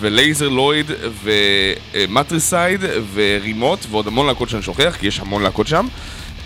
[0.00, 0.90] ולייזר לויד
[1.22, 2.80] ומטריסייד
[3.14, 5.86] ורימוט ועוד המון להקות שאני שוכח כי יש המון להקות שם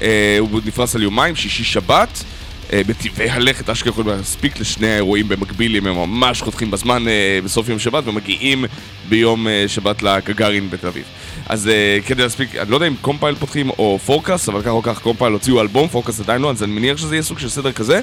[0.03, 2.40] אה, הוא נפרס על יומיים, שישי שבת אה,
[2.73, 7.69] בטבעי הלכת אשכרה יכולים להספיק לשני האירועים במקביל אם הם ממש חותכים בזמן אה, בסוף
[7.69, 8.65] יום שבת ומגיעים
[9.09, 11.05] ביום אה, שבת לגגארין בתל אביב
[11.51, 14.83] אז אה, כדי להספיק, אני לא יודע אם קומפייל פותחים או Forecast, אבל כך או
[14.83, 17.73] כך קומפייל הוציאו אלבום, Forecast עדיין לא, אז אני מניח שזה יהיה סוג של סדר
[17.73, 18.01] כזה.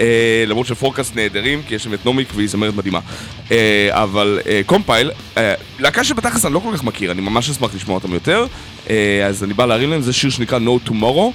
[0.00, 3.00] אה, למרות ש Forecast נהדרים, כי יש שם את נומיק והיא זמרת מדהימה.
[3.50, 7.74] אה, אבל אה, קומפייל, אה, להקה שבתכלס אני לא כל כך מכיר, אני ממש אשמח
[7.74, 8.46] לשמוע אותם יותר.
[8.90, 11.32] אה, אז אני בא להרים להם, זה שיר שנקרא No Tomorrow.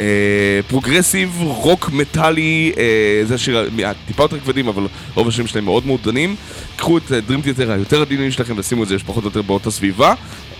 [0.00, 5.64] אה, פרוגרסיב, רוק מטאלי, אה, זה שיר אה, טיפה יותר כבדים, אבל רוב השירים שלהם
[5.64, 6.36] מאוד מעודנים.
[6.76, 10.14] קחו את דרים תיאטר היותר עדינים שלכם ושימו את זה פחות או יותר באותה סביבה.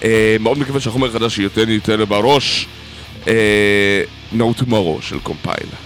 [0.05, 2.66] אה, מאוד מקווה שהחומר החדש ייתן לי תל בראש.
[3.28, 4.03] אה,
[4.33, 5.86] No Tomorrow של קומפייל.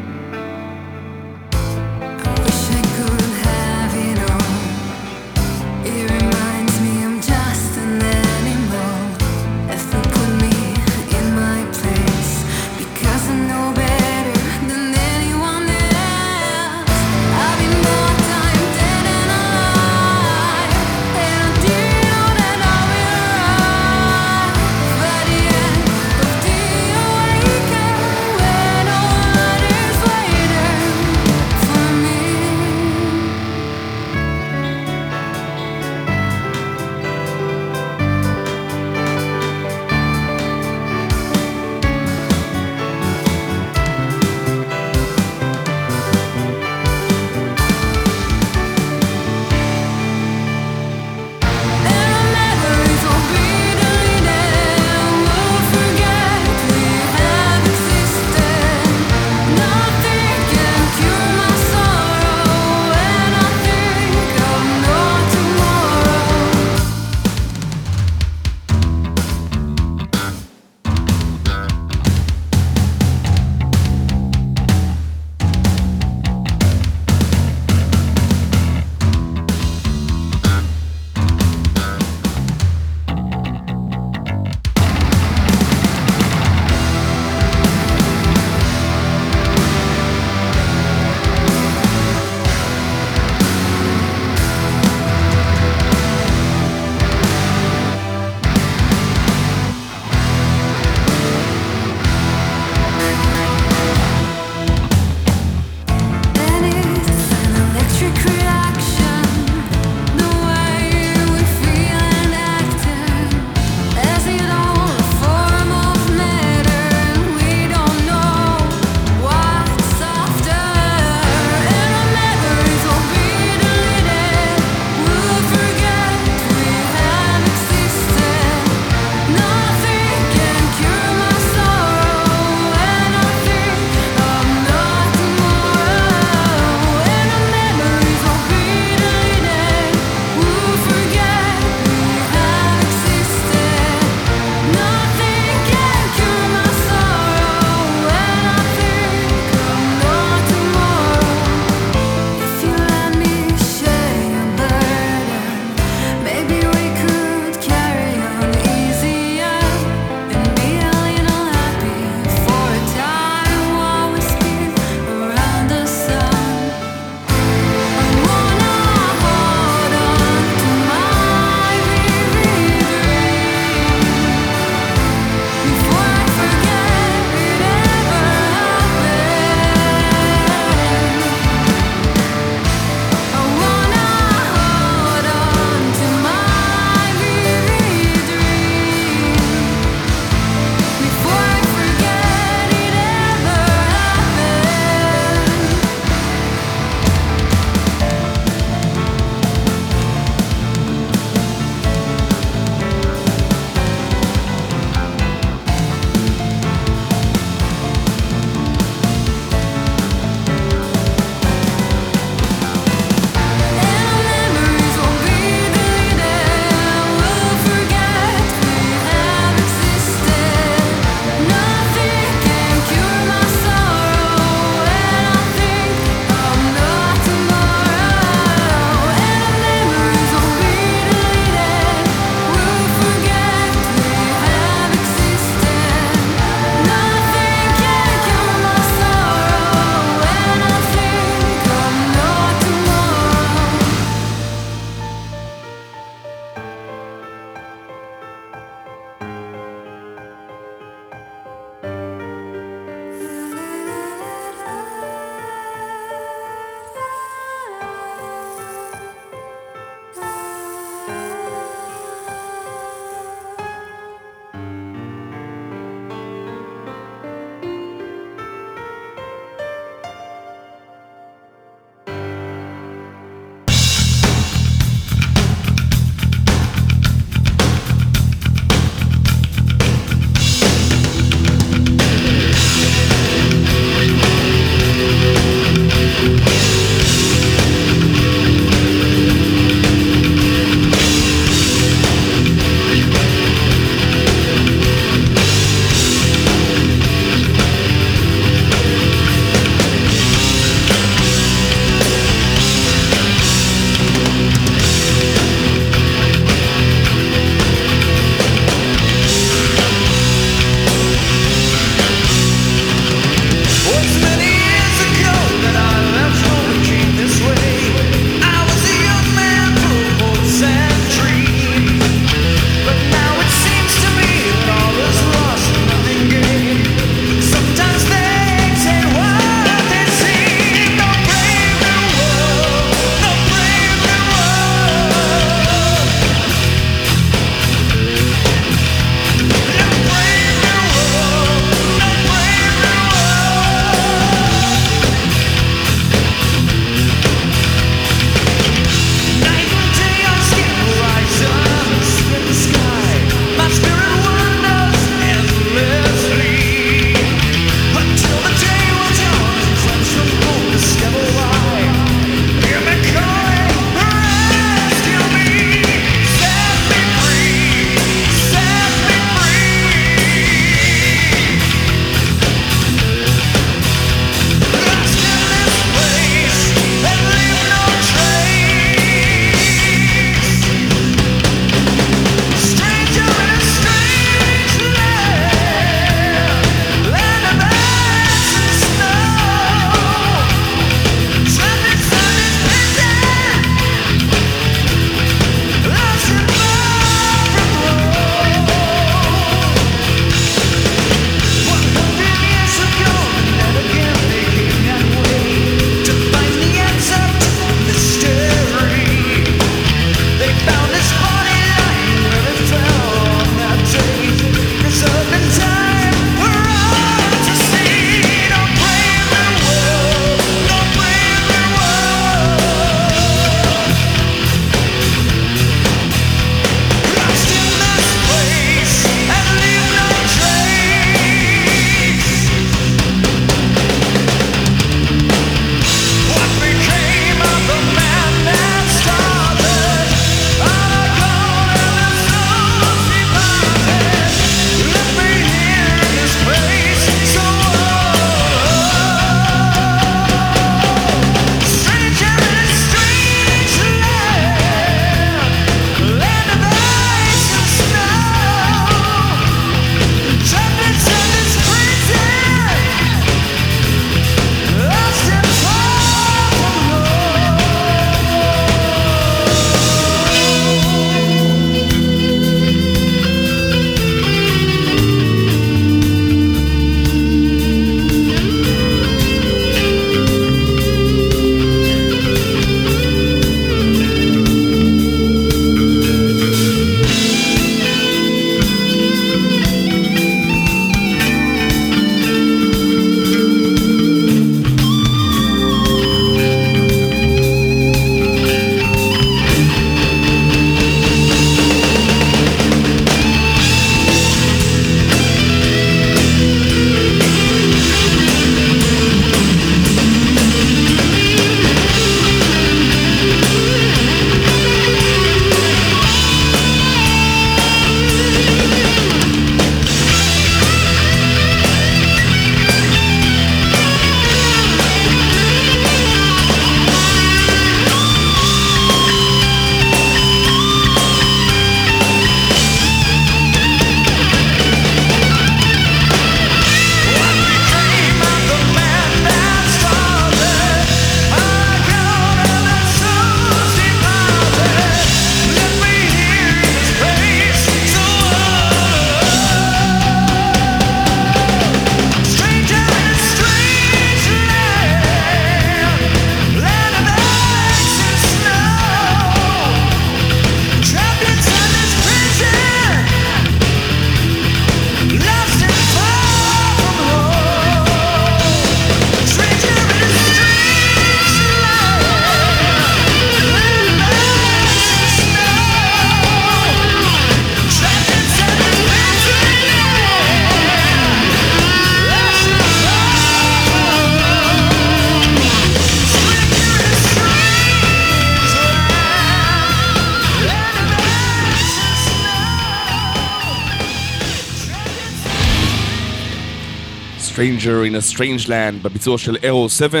[597.64, 600.00] Stranger in a Strange Land בביצוע של אירו 7,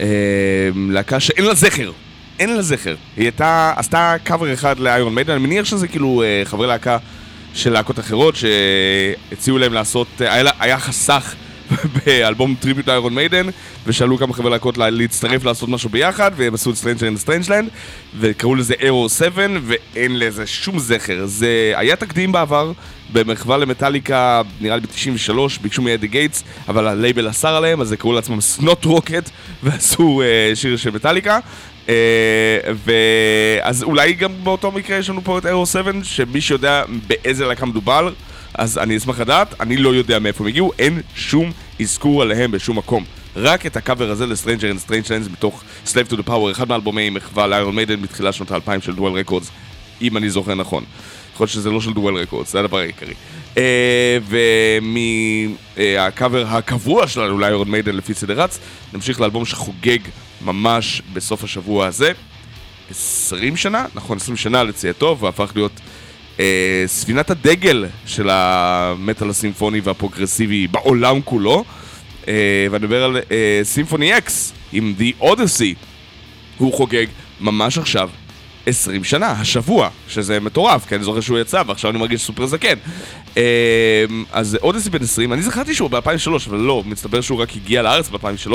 [0.00, 0.06] אה,
[0.74, 1.92] להקה שאין לה זכר.
[2.38, 2.94] אין לה זכר.
[3.16, 6.98] היא הייתה, עשתה קאבר אחד ל Iron Maiden, אני מניח שזה כאילו אה, חברי להקה
[7.54, 11.34] של להקות אחרות שהציעו להם לעשות, אה, היה, היה חסך
[12.06, 13.46] באלבום טריביוט ל Iron Maiden,
[13.86, 17.46] ושאלו כמה חברי להקות לה- להצטרף לעשות משהו ביחד, והם עשו את Stranger in Strange
[17.46, 17.68] Land,
[18.20, 21.26] וקראו לזה אירו 7, ואין לזה שום זכר.
[21.26, 22.72] זה היה תקדים בעבר,
[23.12, 25.32] במחווה למטאליקה, נראה לי ב-93,
[25.62, 29.30] ביקשו מ At the Gates, אבל הלייבל אסר עליהם, אז קראו לעצמם Snot Rocket,
[29.62, 31.38] ועשו אה, שיר של מטאליקה.
[31.88, 31.94] אה,
[32.84, 37.66] ואז אולי גם באותו מקרה יש לנו פה את אירו 7, שמי שיודע באיזה להקה
[37.66, 38.12] מדובר,
[38.54, 42.78] אז אני אשמח לדעת, אני לא יודע מאיפה הם הגיעו, אין שום אזכור עליהם בשום
[42.78, 43.04] מקום.
[43.36, 46.68] רק את הקאבר הזה ל Stranger in Strange Land מתוך Slave to the Power, אחד
[46.68, 49.50] מהאלבומי מחווה ל Iron Maiden בתחילת שנות האלפיים של Dwell Records,
[50.02, 50.84] אם אני זוכר נכון.
[51.34, 53.14] יכול להיות שזה לא של Dwell Records, זה הדבר העיקרי.
[53.58, 54.18] אה,
[55.76, 58.58] ומהקאבר הקבוע שלנו ל Iron Maiden לפי סדר רץ,
[58.92, 59.98] נמשיך לאלבום שחוגג
[60.44, 62.12] ממש בסוף השבוע הזה.
[62.90, 65.80] 20 שנה, נכון, 20 שנה ליציאתו, והפך להיות
[66.40, 71.64] אה, ספינת הדגל של המטאל הסימפוני והפרוגרסיבי בעולם כולו.
[72.28, 75.74] אה, ואני מדבר על אה, Symphony X עם The Odyssey.
[76.58, 77.06] הוא חוגג
[77.40, 78.10] ממש עכשיו
[78.66, 82.74] 20 שנה, השבוע, שזה מטורף, כי אני זוכר שהוא יצא ועכשיו אני מרגיש סופר זקן.
[83.36, 87.82] אה, אז אודיסי בן 20, אני זכרתי שהוא ב-2003, אבל לא, מסתבר שהוא רק הגיע
[87.82, 88.52] לארץ ב-2003,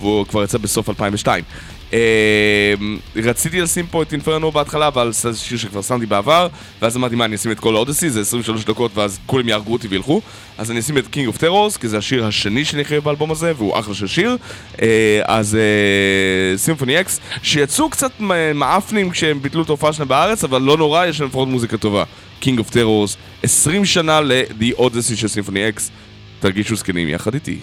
[0.00, 1.44] והוא כבר יצא בסוף 2002.
[1.92, 2.74] אה,
[3.16, 6.48] רציתי לשים פה את אינפרנו בהתחלה, אבל זה שיר שכבר שמתי בעבר,
[6.82, 9.88] ואז אמרתי, מה, אני אשים את כל האודיסי, זה 23 דקות, ואז כולם יהרגו אותי
[9.88, 10.20] וילכו.
[10.58, 13.52] אז אני אשים את King of Terrors, כי זה השיר השני שאני חייב באלבום הזה,
[13.56, 14.36] והוא אחלה של שיר.
[14.82, 15.58] אה, אז
[16.56, 18.12] סימפוני אקס, שיצאו קצת
[18.54, 22.04] מעפנים כשהם ביטלו את ההופעה שלהם בארץ, אבל לא נורא, יש להם לפחות מוזיקה טובה.
[22.42, 25.90] King of Terrors, 20 שנה ל-The Odyssey של סימפוני אקס,
[26.40, 27.58] תרגישו זקנים יחד איתי.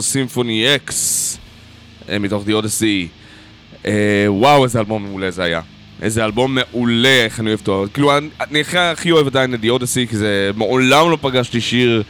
[0.00, 0.92] Symphony X,
[2.08, 3.06] אה, מתוך The Odyssey.
[3.86, 3.92] אה,
[4.28, 5.60] וואו, איזה אלבום מעולה זה היה.
[6.02, 7.84] איזה אלבום מעולה, איך אני אוהב אותו.
[7.94, 10.50] כאילו, אני, אני הכי- אוהב עדיין את The Odyssey, כי זה...
[10.56, 12.02] מעולם לא פגשתי שיר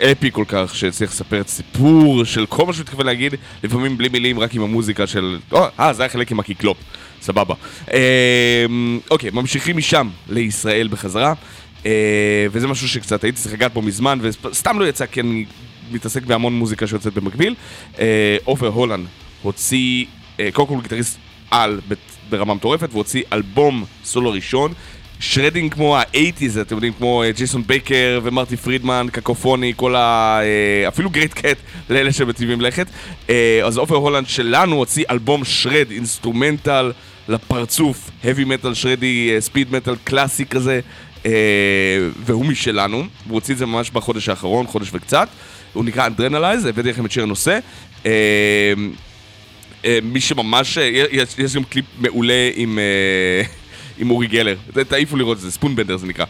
[0.00, 3.34] אפי כל כך, שצריך לספר את הסיפור של כל מה שהוא להגיד,
[3.64, 5.38] לפעמים בלי מילים, רק עם המוזיקה של...
[5.78, 6.76] אה, זה היה חלק עם הקיקלופ.
[7.22, 7.54] סבבה.
[9.10, 11.34] אוקיי, ממשיכים משם לישראל בחזרה.
[11.86, 15.44] אה, וזה משהו שקצת הייתי צריך לגעת בו מזמן, וסתם לא יצא כי אני
[15.92, 17.54] מתעסק בהמון מוזיקה שיוצאת במקביל.
[17.98, 19.06] אה, עופר הולנד
[19.42, 20.04] הוציא,
[20.40, 21.18] אה, קודם כל הוא גיטריסט
[21.50, 21.80] על
[22.30, 24.72] ברמה מטורפת, והוציא אלבום סולו ראשון.
[25.20, 30.40] Shredding כמו ה-80's, אתם יודעים, כמו אה, ג'ייסון בקר ומרטי פרידמן, Cacophony, כל ה...
[30.88, 31.56] אפילו Great Kat,
[31.90, 32.86] לאלה שמטיבים לכת.
[33.64, 36.92] אז עופר הולנד שלנו הוציא אלבום shred, instrumental
[37.28, 40.80] לפרצוף, heavy metal שרדי, speed metal קלאסי כזה,
[42.24, 45.28] והוא משלנו, הוא הוציא את זה ממש בחודש האחרון, חודש וקצת.
[45.72, 47.58] הוא נקרא Adrenalized, הבאתי לכם את שיר הנושא.
[48.06, 48.10] אה,
[49.84, 51.04] אה, מי שממש, אה,
[51.38, 52.78] יש, גם קליפ מעולה עם,
[53.98, 54.56] עם אורי גלר,
[54.88, 56.24] תעיפו לראות את זה, Spoonbender זה נקרא.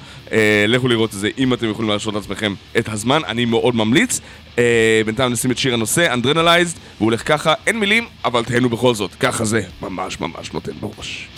[0.68, 4.20] לכו לראות את זה אם אתם יכולים להרשות לעצמכם את הזמן, אני מאוד ממליץ.
[4.58, 8.94] אה, בינתיים נשים את שיר הנושא, Adrenalized, והוא הולך ככה, אין מילים, אבל תהנו בכל
[8.94, 11.28] זאת, ככה זה ממש ממש נותן בראש.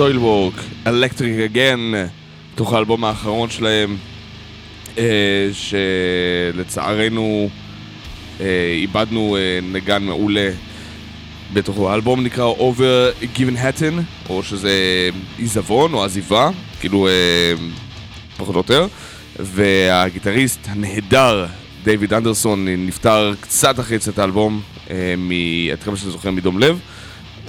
[0.00, 0.54] וורק,
[0.86, 1.92] אלקטריק אגן,
[2.54, 3.96] מתוך האלבום האחרון שלהם,
[4.98, 5.48] אה,
[6.52, 7.48] שלצערנו
[8.40, 10.50] אה, איבדנו אה, נגן מעולה
[11.52, 11.90] בתוכו.
[11.90, 14.70] האלבום נקרא Over Given Hatton, או שזה
[15.38, 16.50] עיזבון או עזיבה,
[16.80, 17.12] כאילו אה,
[18.36, 18.86] פחות או יותר,
[19.38, 21.46] והגיטריסט הנהדר
[21.84, 24.60] דיוויד אנדרסון נפטר קצת אחרי יציאת האלבום,
[24.90, 25.14] אה,
[25.72, 26.78] עד כמה שאני זוכר מדום לב,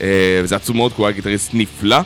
[0.01, 1.99] אה, וזה עצוב מאוד כי הוא היה גיטריסט נפלא.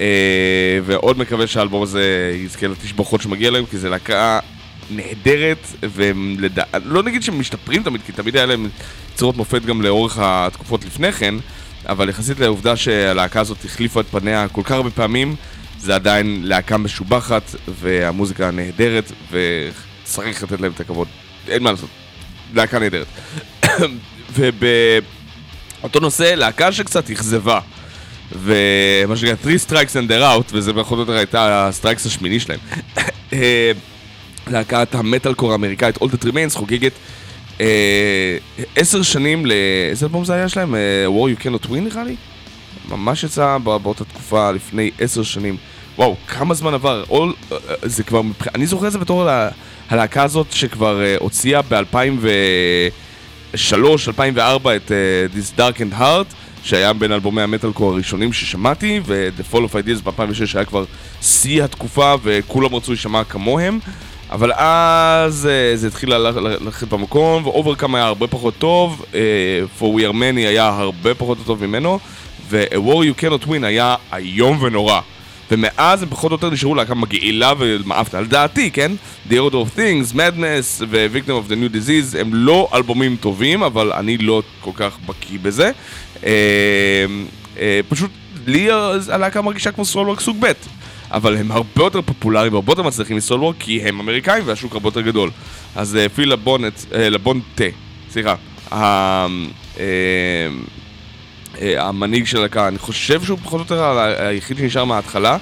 [0.00, 4.38] אה, ועוד מקווה שהאלבום הזה יזכה לתשבחות שמגיע להם, כי זו להקה
[4.90, 6.64] נהדרת, והם לדע...
[6.84, 8.68] לא נגיד שהם משתפרים תמיד, כי תמיד היה להם
[9.14, 11.34] יצירות מופת גם לאורך התקופות לפני כן,
[11.88, 15.36] אבל יחסית לעובדה שהלהקה הזאת החליפה את פניה כל כך הרבה פעמים,
[15.78, 21.08] זה עדיין להקה משובחת, והמוזיקה נהדרת, וצריך לתת להם את הכבוד.
[21.48, 21.90] אין מה לעשות,
[22.54, 23.06] להקה נהדרת.
[24.36, 27.60] ובאותו נושא, להקה שקצת אכזבה.
[28.32, 32.40] ומה שנקרא 3 strikes and they're out, וזה פחות או יותר הייתה ה strikes השמיני
[32.40, 32.60] שלהם.
[33.32, 33.72] אה,
[34.50, 36.92] להקת המטאל קור האמריקאית All That Remains חוגגת
[37.60, 38.36] אה,
[38.76, 39.52] עשר שנים ל...
[39.90, 40.74] איזה אלבום זה היה שלהם?
[40.74, 42.16] אה, War You Cannot Win נראה לי?
[42.88, 45.56] ממש יצא בא- באותה תקופה לפני עשר שנים.
[45.98, 47.04] וואו, כמה זמן עבר.
[47.10, 48.20] All, זה כבר.
[48.54, 49.48] אני זוכר את זה בתור הלה...
[49.90, 54.40] הלהקה הזאת שכבר אה, הוציאה ב-2003-2004
[54.76, 54.92] את
[55.34, 56.34] This Dark and Heart,
[56.68, 60.84] שהיה בין אלבומי המטאלקור הראשונים ששמעתי, ו-The Fall of Ideas ב-2006 היה כבר
[61.22, 63.78] שיא התקופה וכולם רצו להישמע כמוהם.
[64.30, 69.20] אבל אז אה, זה התחיל ללכ- ללכת במקום, ואוברקאם היה הרבה פחות טוב, אה,
[69.80, 71.98] For We Are Many היה הרבה פחות טוב ממנו,
[72.50, 75.00] ו-A War You Cannot Win היה איום ונורא.
[75.50, 78.92] ומאז הם פחות או יותר נשארו להקה מגעילה ומאפת, על דעתי, כן?
[79.30, 83.92] The Order of Things, Madness ו-Victim of the New Disease הם לא אלבומים טובים, אבל
[83.92, 85.70] אני לא כל כך בקיא בזה.
[86.24, 86.30] אה,
[87.58, 88.10] אה, פשוט
[88.46, 88.68] לי
[89.10, 90.52] הלהקה מרגישה כמו סולוורק סוג ב',
[91.10, 95.00] אבל הם הרבה יותר פופולריים והרבה יותר מצליחים מסולוורק כי הם אמריקאים והשוק הרבה יותר
[95.00, 95.30] גדול.
[95.76, 97.64] אז אה, פיל לבונט, לבונטה,
[98.10, 98.34] סליחה,
[101.60, 105.36] המנהיג של הלהקה, אני חושב שהוא פחות או יותר היחיד שנשאר מההתחלה,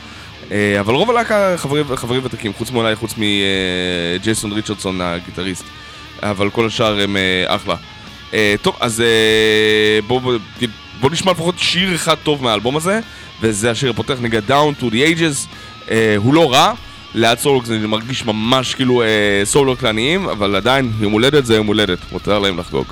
[0.80, 5.64] אבל רוב הלהקה חברים, ותיקים, חוץ מאולי, חוץ מג'ייסון ריצ'רדסון הגיטריסט,
[6.22, 7.16] אבל כל השאר הם
[7.46, 7.76] אחלה.
[8.34, 10.38] אה, טוב, אז אה, בואו בוא,
[11.00, 13.00] בוא נשמע לפחות שיר אחד טוב מהאלבום הזה,
[13.40, 15.48] וזה השיר הפותח נגד Down to the Ages,
[15.90, 16.72] אה, הוא לא רע.
[17.14, 19.06] ליד סולוק זה מרגיש ממש כאילו אה,
[19.44, 22.86] סולוק לעניים, אבל עדיין יום הולדת זה יום הולדת, מותר להם לחגוג.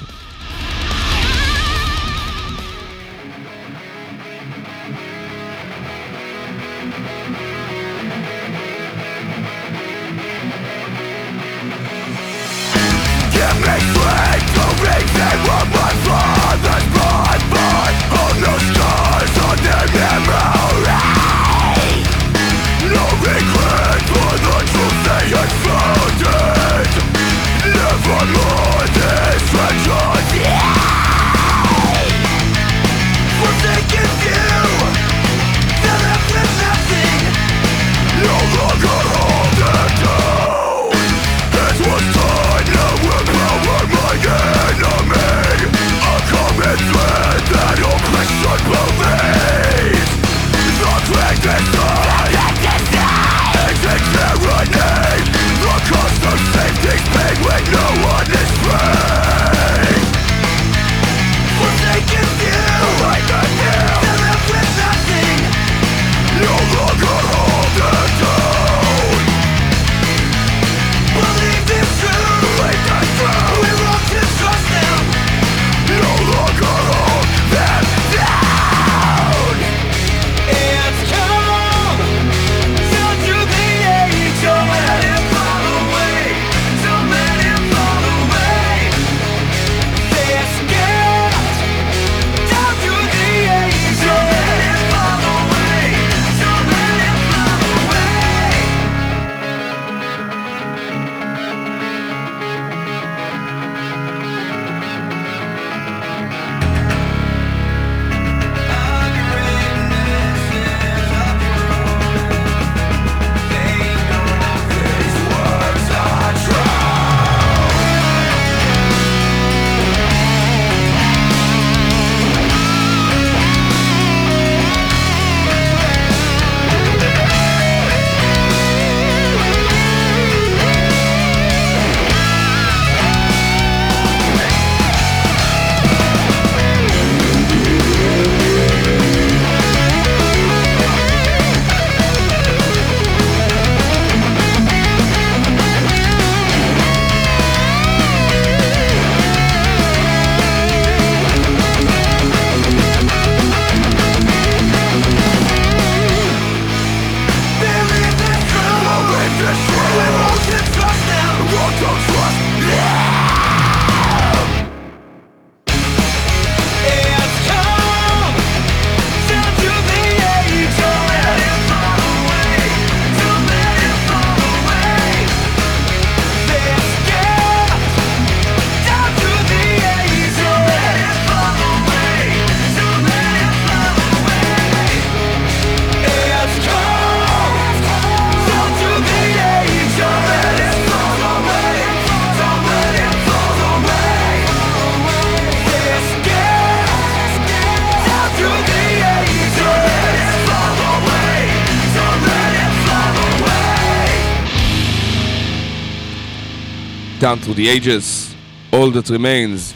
[207.55, 208.35] Through the ages,
[208.73, 209.75] All that remains.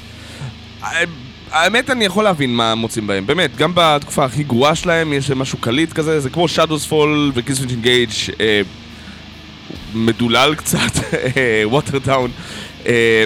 [0.82, 1.04] אה,
[1.50, 5.58] האמת אני יכול להבין מה מוצאים בהם, באמת, גם בתקופה הכי גרועה שלהם יש משהו
[5.58, 8.10] קליט כזה, זה כמו Shadows Fall ו Killswitch Engage
[8.40, 8.60] אה,
[9.94, 10.92] מדולל קצת,
[11.64, 12.30] watered down.
[12.86, 13.24] אה,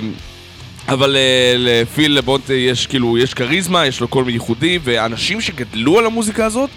[0.89, 6.07] אבל אה, לפיל לבונט יש כאילו, יש כריזמה, יש לו קול ייחודי, ואנשים שגדלו על
[6.07, 6.71] המוזיקה הזאת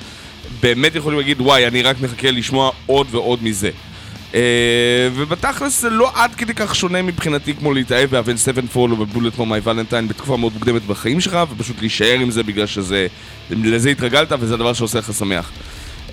[0.59, 3.69] באמת יכולים להגיד, וואי, אני רק מחכה לשמוע עוד ועוד מזה.
[4.33, 4.39] אה,
[5.15, 9.03] ובתכלס זה לא עד כדי כך שונה מבחינתי כמו להתאהב ב Avenged Sevenfold או ב
[9.03, 13.07] Bullet for My Valentine בתקופה מאוד מוקדמת בחיים שלך, ופשוט להישאר עם זה בגלל שזה,
[13.49, 15.51] לזה התרגלת וזה הדבר שעושה לך שמח.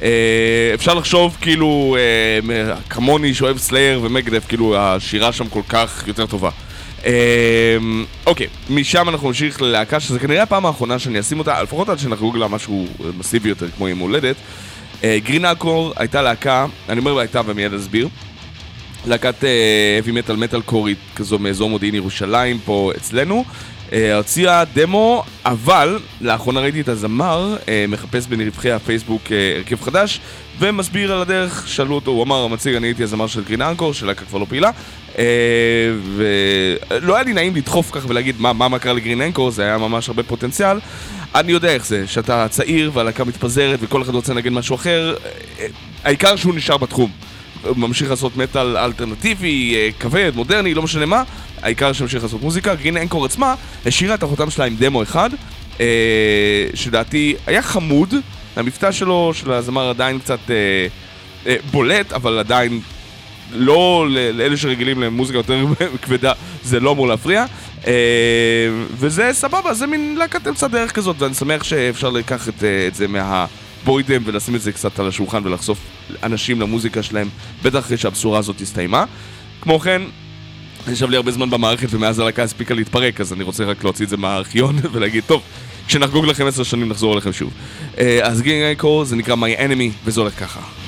[0.03, 1.97] אה, אפשר לחשוב כאילו,
[2.51, 6.51] אה, כמוני שאוהב סלייר ומגאדת', כאילו השירה שם כל כך יותר טובה.
[8.27, 12.37] אוקיי, משם אנחנו נמשיך ללהקה שזה כנראה הפעם האחרונה שאני אשים אותה, לפחות עד שנחגוג
[12.37, 12.87] לה משהו
[13.19, 14.37] מסיבי יותר כמו יום הולדת.
[15.05, 18.09] גרין אלקור הייתה להקה, אני אומר הייתה ומיד אסביר.
[19.07, 19.35] להקת
[20.05, 23.45] heavy metal metal קורית כזו מאזור מודיעין ירושלים פה אצלנו.
[23.93, 30.21] אה, הוציאה דמו, אבל לאחרונה ראיתי את הזמר אה, מחפש רווחי הפייסבוק אה, הרכב חדש
[30.59, 34.25] ומסביר על הדרך, שאלו אותו, הוא אמר, המציג, אני הייתי הזמר של גרין אנקור, שלהקה
[34.25, 34.71] כבר לא פעילה
[35.19, 35.25] אה,
[36.17, 39.79] ולא היה לי נעים לדחוף כך ולהגיד מה, מה, מה קרה לגרין אנקור, זה היה
[39.79, 40.79] ממש הרבה פוטנציאל
[41.35, 45.15] אני יודע איך זה, שאתה צעיר והלהקה מתפזרת וכל אחד רוצה לנגן משהו אחר
[46.05, 47.11] העיקר שהוא נשאר בתחום.
[47.63, 51.23] הוא ממשיך לעשות מטאל אלטרנטיבי, אה, כבד, מודרני, לא משנה מה
[51.63, 53.55] העיקר שממשיך לעשות מוזיקה, גרין אנקור עצמה
[53.87, 55.31] השאירה את החותם שלה עם דמו אחד
[55.81, 58.15] אה, שלדעתי היה חמוד
[58.57, 60.51] המבטא שלו, של הזמר עדיין קצת
[61.47, 62.81] אה, בולט, אבל עדיין
[63.55, 65.65] לא לאלה שרגילים למוזיקה יותר
[66.03, 66.33] כבדה,
[66.65, 67.45] זה לא אמור להפריע.
[67.87, 67.93] אה,
[68.97, 73.07] וזה סבבה, זה מין להקת אמצע דרך כזאת, ואני שמח שאפשר לקחת אה, את זה
[73.09, 75.79] מהבוידם ולשים את זה קצת על השולחן ולחשוף
[76.23, 77.29] אנשים למוזיקה שלהם,
[77.63, 79.05] בטח אחרי שהבשורה הזאת הסתיימה.
[79.61, 80.03] כמו כן,
[80.93, 84.11] ישב לי הרבה זמן במערכת ומאז הלהקה הספיקה להתפרק, אז אני רוצה רק להוציא את
[84.11, 85.43] זה מהארכיון ולהגיד, טוב,
[85.87, 87.53] כשנחגוג לכם עשר שנים נחזור אליכם שוב.
[87.99, 90.82] אה, אז גינג אקו זה נקרא My Enemy, וזה הולך ככה.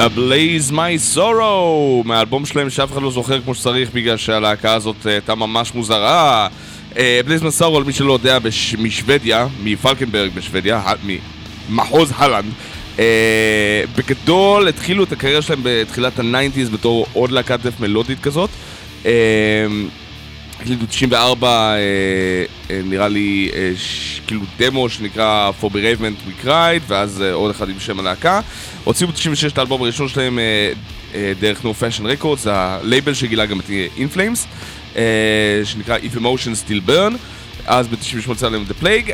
[0.00, 5.12] Ablaze My Sorrow מהאלבום שלהם שאף אחד לא זוכר כמו שצריך בגלל שהלהקה הזאת אה,
[5.12, 6.48] הייתה ממש מוזרה.
[7.26, 8.74] Ablaze My Sorrow, למי שלא יודע, בש...
[8.74, 10.94] משוודיה, מפלקנברג בשוודיה, ה-
[11.70, 12.52] ממחוז הלנד.
[12.98, 13.04] אה,
[13.96, 18.50] בגדול התחילו את הקריירה שלהם בתחילת ה nineties בתור עוד להקת death מלודית כזאת.
[19.06, 19.10] אה,
[20.60, 21.76] הקליטו 94, אה,
[22.70, 23.72] אה, נראה לי, אה,
[24.26, 28.40] כאילו דמו שנקרא For Bereavement We Cried, ואז עוד אחד עם שם הלהקה.
[28.84, 30.38] הוציאו ב-96 את האלבום הראשון שלהם
[31.40, 33.70] דרך No Fashion Records, הלייבל שגילה גם את
[34.96, 37.14] אה, שנקרא If Emotions Still Burn.
[37.66, 39.12] אז ב-98 יצא להם The Plague,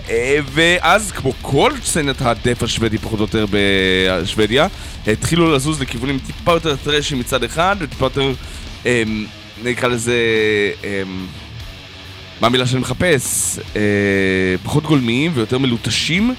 [0.52, 4.66] ואז כמו כל סצנת הדף השוודי פחות או יותר בשוודיה,
[5.06, 8.32] התחילו לזוז לכיוונים טיפה יותר טרשים מצד אחד, וטיפה יותר,
[8.86, 9.26] אמ,
[9.64, 10.16] נקרא לזה,
[10.84, 11.26] אמ,
[12.40, 13.58] מה המילה שאני מחפש?
[13.76, 13.82] אה,
[14.64, 16.34] פחות גולמיים ויותר מלוטשים,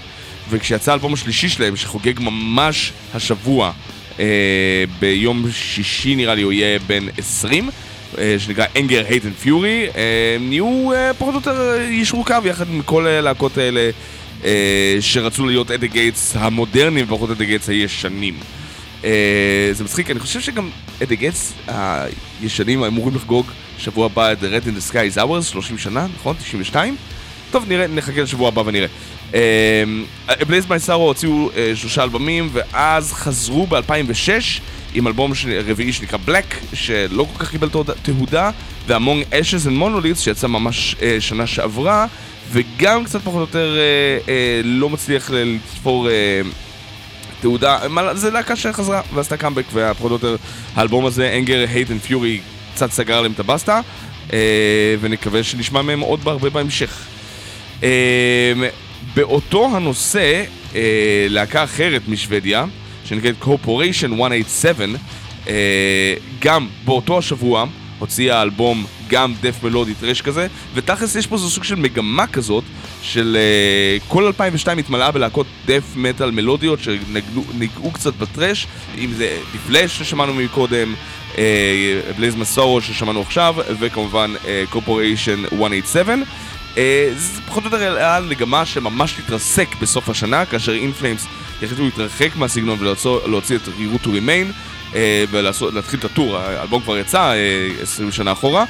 [0.50, 3.72] וכשיצא האלבום השלישי שלהם, שחוגג ממש השבוע,
[4.20, 7.70] אה, ביום שישי נראה לי הוא יהיה בן 20,
[8.18, 12.82] אה, שנקרא Anger, Hate and Fury, אה, נהיו פחות או יותר יישרו קו יחד עם
[12.82, 13.90] כל הלהקות האלה
[15.00, 18.34] שרצו להיות At the Gates המודרניים ופחות At the Gates הישנים.
[19.04, 19.10] אה,
[19.72, 20.70] זה מצחיק, אני חושב שגם
[21.04, 21.54] At the Gates
[22.42, 23.46] הישנים אמורים לחגוג
[23.78, 26.36] שבוע הבא את The Red in the Sky is Ours, 30 שנה, נכון?
[26.36, 26.96] 92?
[27.52, 28.88] טוב, נראה, נחכה לשבוע הבא ונראה.
[30.48, 34.30] Ablaze My Sorrow הוציאו אה, שלושה אלבומים, ואז חזרו ב-2006
[34.94, 37.70] עם אלבום ש- רביעי שנקרא Black, שלא כל כך קיבל
[38.04, 38.52] תהודה-
[38.88, 42.06] ו Among Ashes and Monoliths שיצא ממש אה, שנה שעברה,
[42.52, 46.08] וגם קצת פחות או יותר אה, אה, לא מצליח לתפור...
[47.42, 47.80] תהודה,
[48.14, 49.66] זה להקה שחזרה ועשתה קאמבק
[50.04, 50.36] יותר
[50.76, 52.42] האלבום הזה, Anger, Hate and Fury,
[52.74, 53.82] קצת סגר להם את הבסטה
[54.34, 57.06] אה, ונקווה שנשמע מהם עוד בהרבה בהמשך.
[57.84, 58.54] אה,
[59.14, 60.44] באותו הנושא,
[60.76, 62.66] אה, להקה אחרת משוודיה,
[63.06, 64.86] שנקראת Corporation 187,
[65.48, 67.66] אה, גם באותו השבוע
[68.00, 72.64] הוציאה אלבום גם דף מלודי טרש כזה, ותכלס יש פה איזה סוג של מגמה כזאת,
[73.02, 78.68] של אה, כל 2002 התמלאה בלהקות דף מטאל מלודיות שניגעו קצת בטרש,
[78.98, 80.96] אם זה דיפלש ששמענו מקודם,
[82.18, 84.34] בלייז מסורו ששמענו עכשיו, וכמובן
[84.74, 86.16] 187.
[86.78, 91.26] אה, זה פחות או יותר היה מגמה שממש תתרסק בסוף השנה, כאשר אינפלאמס
[91.64, 94.54] החליטו להתרחק מהסגנון ולהוציא את רירות remain
[94.96, 98.66] אה, ולהתחיל את הטור, האלבום כבר יצא אה, 20 שנה אחורה, אה,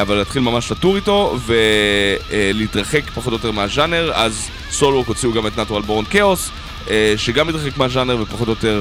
[0.00, 5.46] אבל להתחיל ממש את הטור איתו ולהתרחק פחות או יותר מהז'אנר, אז סולו הוציאו גם
[5.46, 6.50] את נטורל בורון כאוס,
[6.90, 8.80] אה, שגם התרחק מהז'אנר ופחות או יותר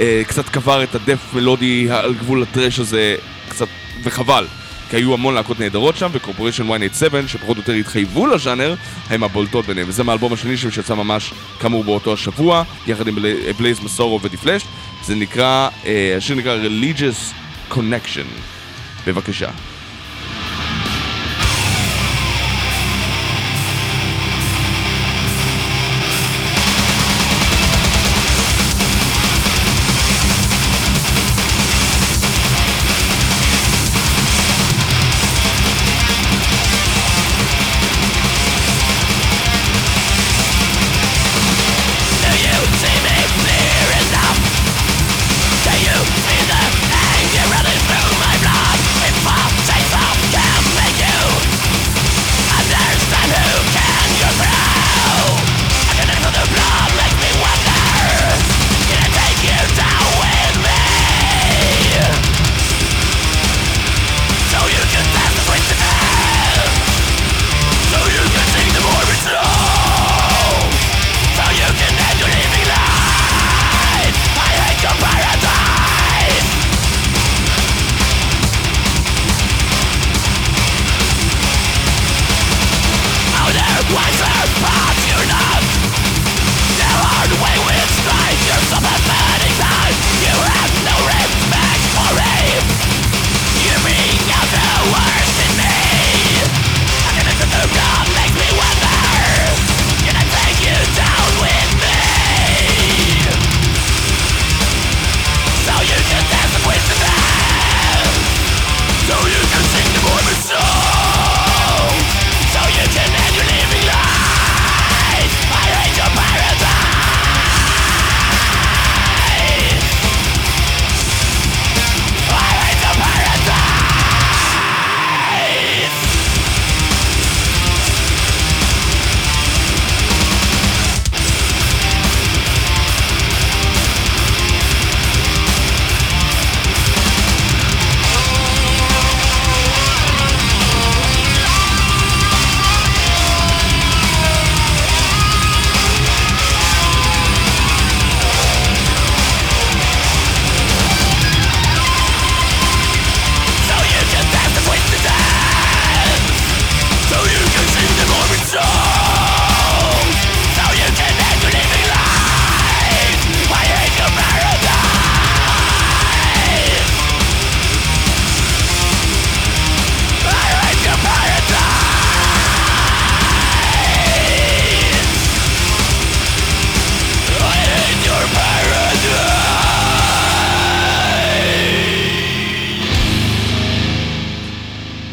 [0.00, 3.16] אה, קצת קבר את הדף מלודי על גבול הטרש הזה,
[3.48, 3.66] קצת,
[4.04, 4.46] וחבל.
[4.90, 8.74] כי היו המון להקות נהדרות שם, וקורפוריישן 187, שפחות או יותר התחייבו לז'אנר,
[9.10, 9.88] הם הבולטות ביניהם.
[9.88, 13.18] וזה מהאלבום השני שלהם שיצא ממש כאמור באותו השבוע, יחד עם
[13.58, 14.62] בלייז מסורו ודיפלש.
[15.04, 17.34] זה נקרא, אה, השיר נקרא Religious
[17.74, 18.26] Connection.
[19.06, 19.50] בבקשה.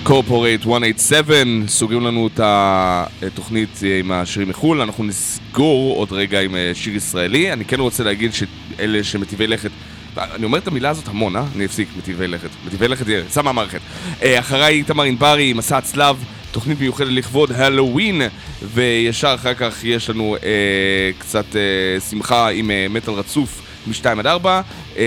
[0.07, 6.71] קורפורייט 187 סוגרים לנו את התוכנית עם השירים מחו"ל, אנחנו נסגור עוד רגע עם אה,
[6.73, 7.53] שיר ישראלי.
[7.53, 9.69] אני כן רוצה להגיד שאלה שמטיבי לכת,
[10.17, 11.43] אני אומר את המילה הזאת המון, אה?
[11.55, 12.49] אני אפסיק, מטיבי לכת.
[12.65, 13.79] מטיבי לכת יצא מהמערכת.
[14.21, 18.21] אה, אחריי איתמר ענברי, מסע הצלב, תוכנית מיוחדת לכבוד הלואוין,
[18.73, 24.27] וישר אחר כך יש לנו אה, קצת אה, שמחה עם אה, מטאל רצוף מ-2 עד
[24.27, 24.61] 4.
[24.97, 25.03] אה,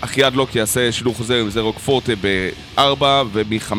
[0.00, 3.02] אחיעד לוקי יעשה שידור חוזר עם זה רוק פורטה ב-4
[3.32, 3.72] ומ-5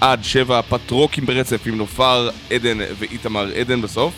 [0.00, 4.14] עד 7 פטרוקים ברצף עם נופר עדן ואיתמר עדן בסוף.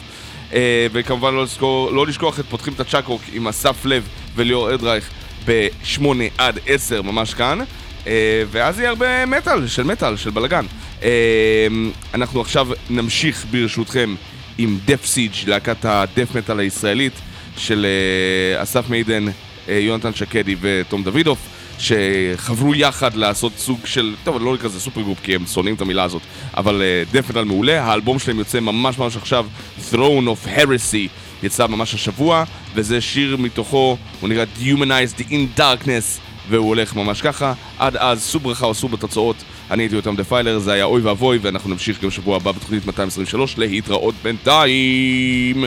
[0.52, 5.10] אה, וכמובן לא, לזכור, לא לשכוח את פותחים את הצ'אקרוק עם אסף לב וליאור אדרייך
[5.46, 6.04] ב-8
[6.38, 7.58] עד 10 ממש כאן.
[8.06, 10.64] אה, ואז יהיה הרבה מטאל, של מטאל, של בלאגן.
[11.02, 11.66] אה,
[12.14, 14.14] אנחנו עכשיו נמשיך ברשותכם
[14.58, 17.12] עם דף סיג', להקת הדף מטאל הישראלית
[17.56, 19.32] של אה, אסף מיידן, אה,
[19.68, 21.38] יונתן שקדי ותום דוידוף,
[21.78, 26.02] שחברו יחד לעשות סוג של, טוב, לא נקרא לזה supergroup כי הם שונאים את המילה
[26.02, 26.22] הזאת,
[26.56, 26.82] אבל
[27.12, 29.46] death metal מעולה, האלבום שלהם יוצא ממש ממש עכשיו,
[29.92, 31.08] Throne of Heresy,
[31.42, 32.44] יצא ממש השבוע,
[32.74, 37.52] וזה שיר מתוכו, הוא נקרא Humanize the in Darkness, והוא הולך ממש ככה.
[37.78, 39.36] עד אז, סעו ברכה או סעו בתוצאות.
[39.70, 43.58] אני הייתי יותם דפיילר, זה היה אוי ואבוי, ואנחנו נמשיך גם שבוע הבא בתוכנית 223
[43.58, 45.64] להתראות בינתיים.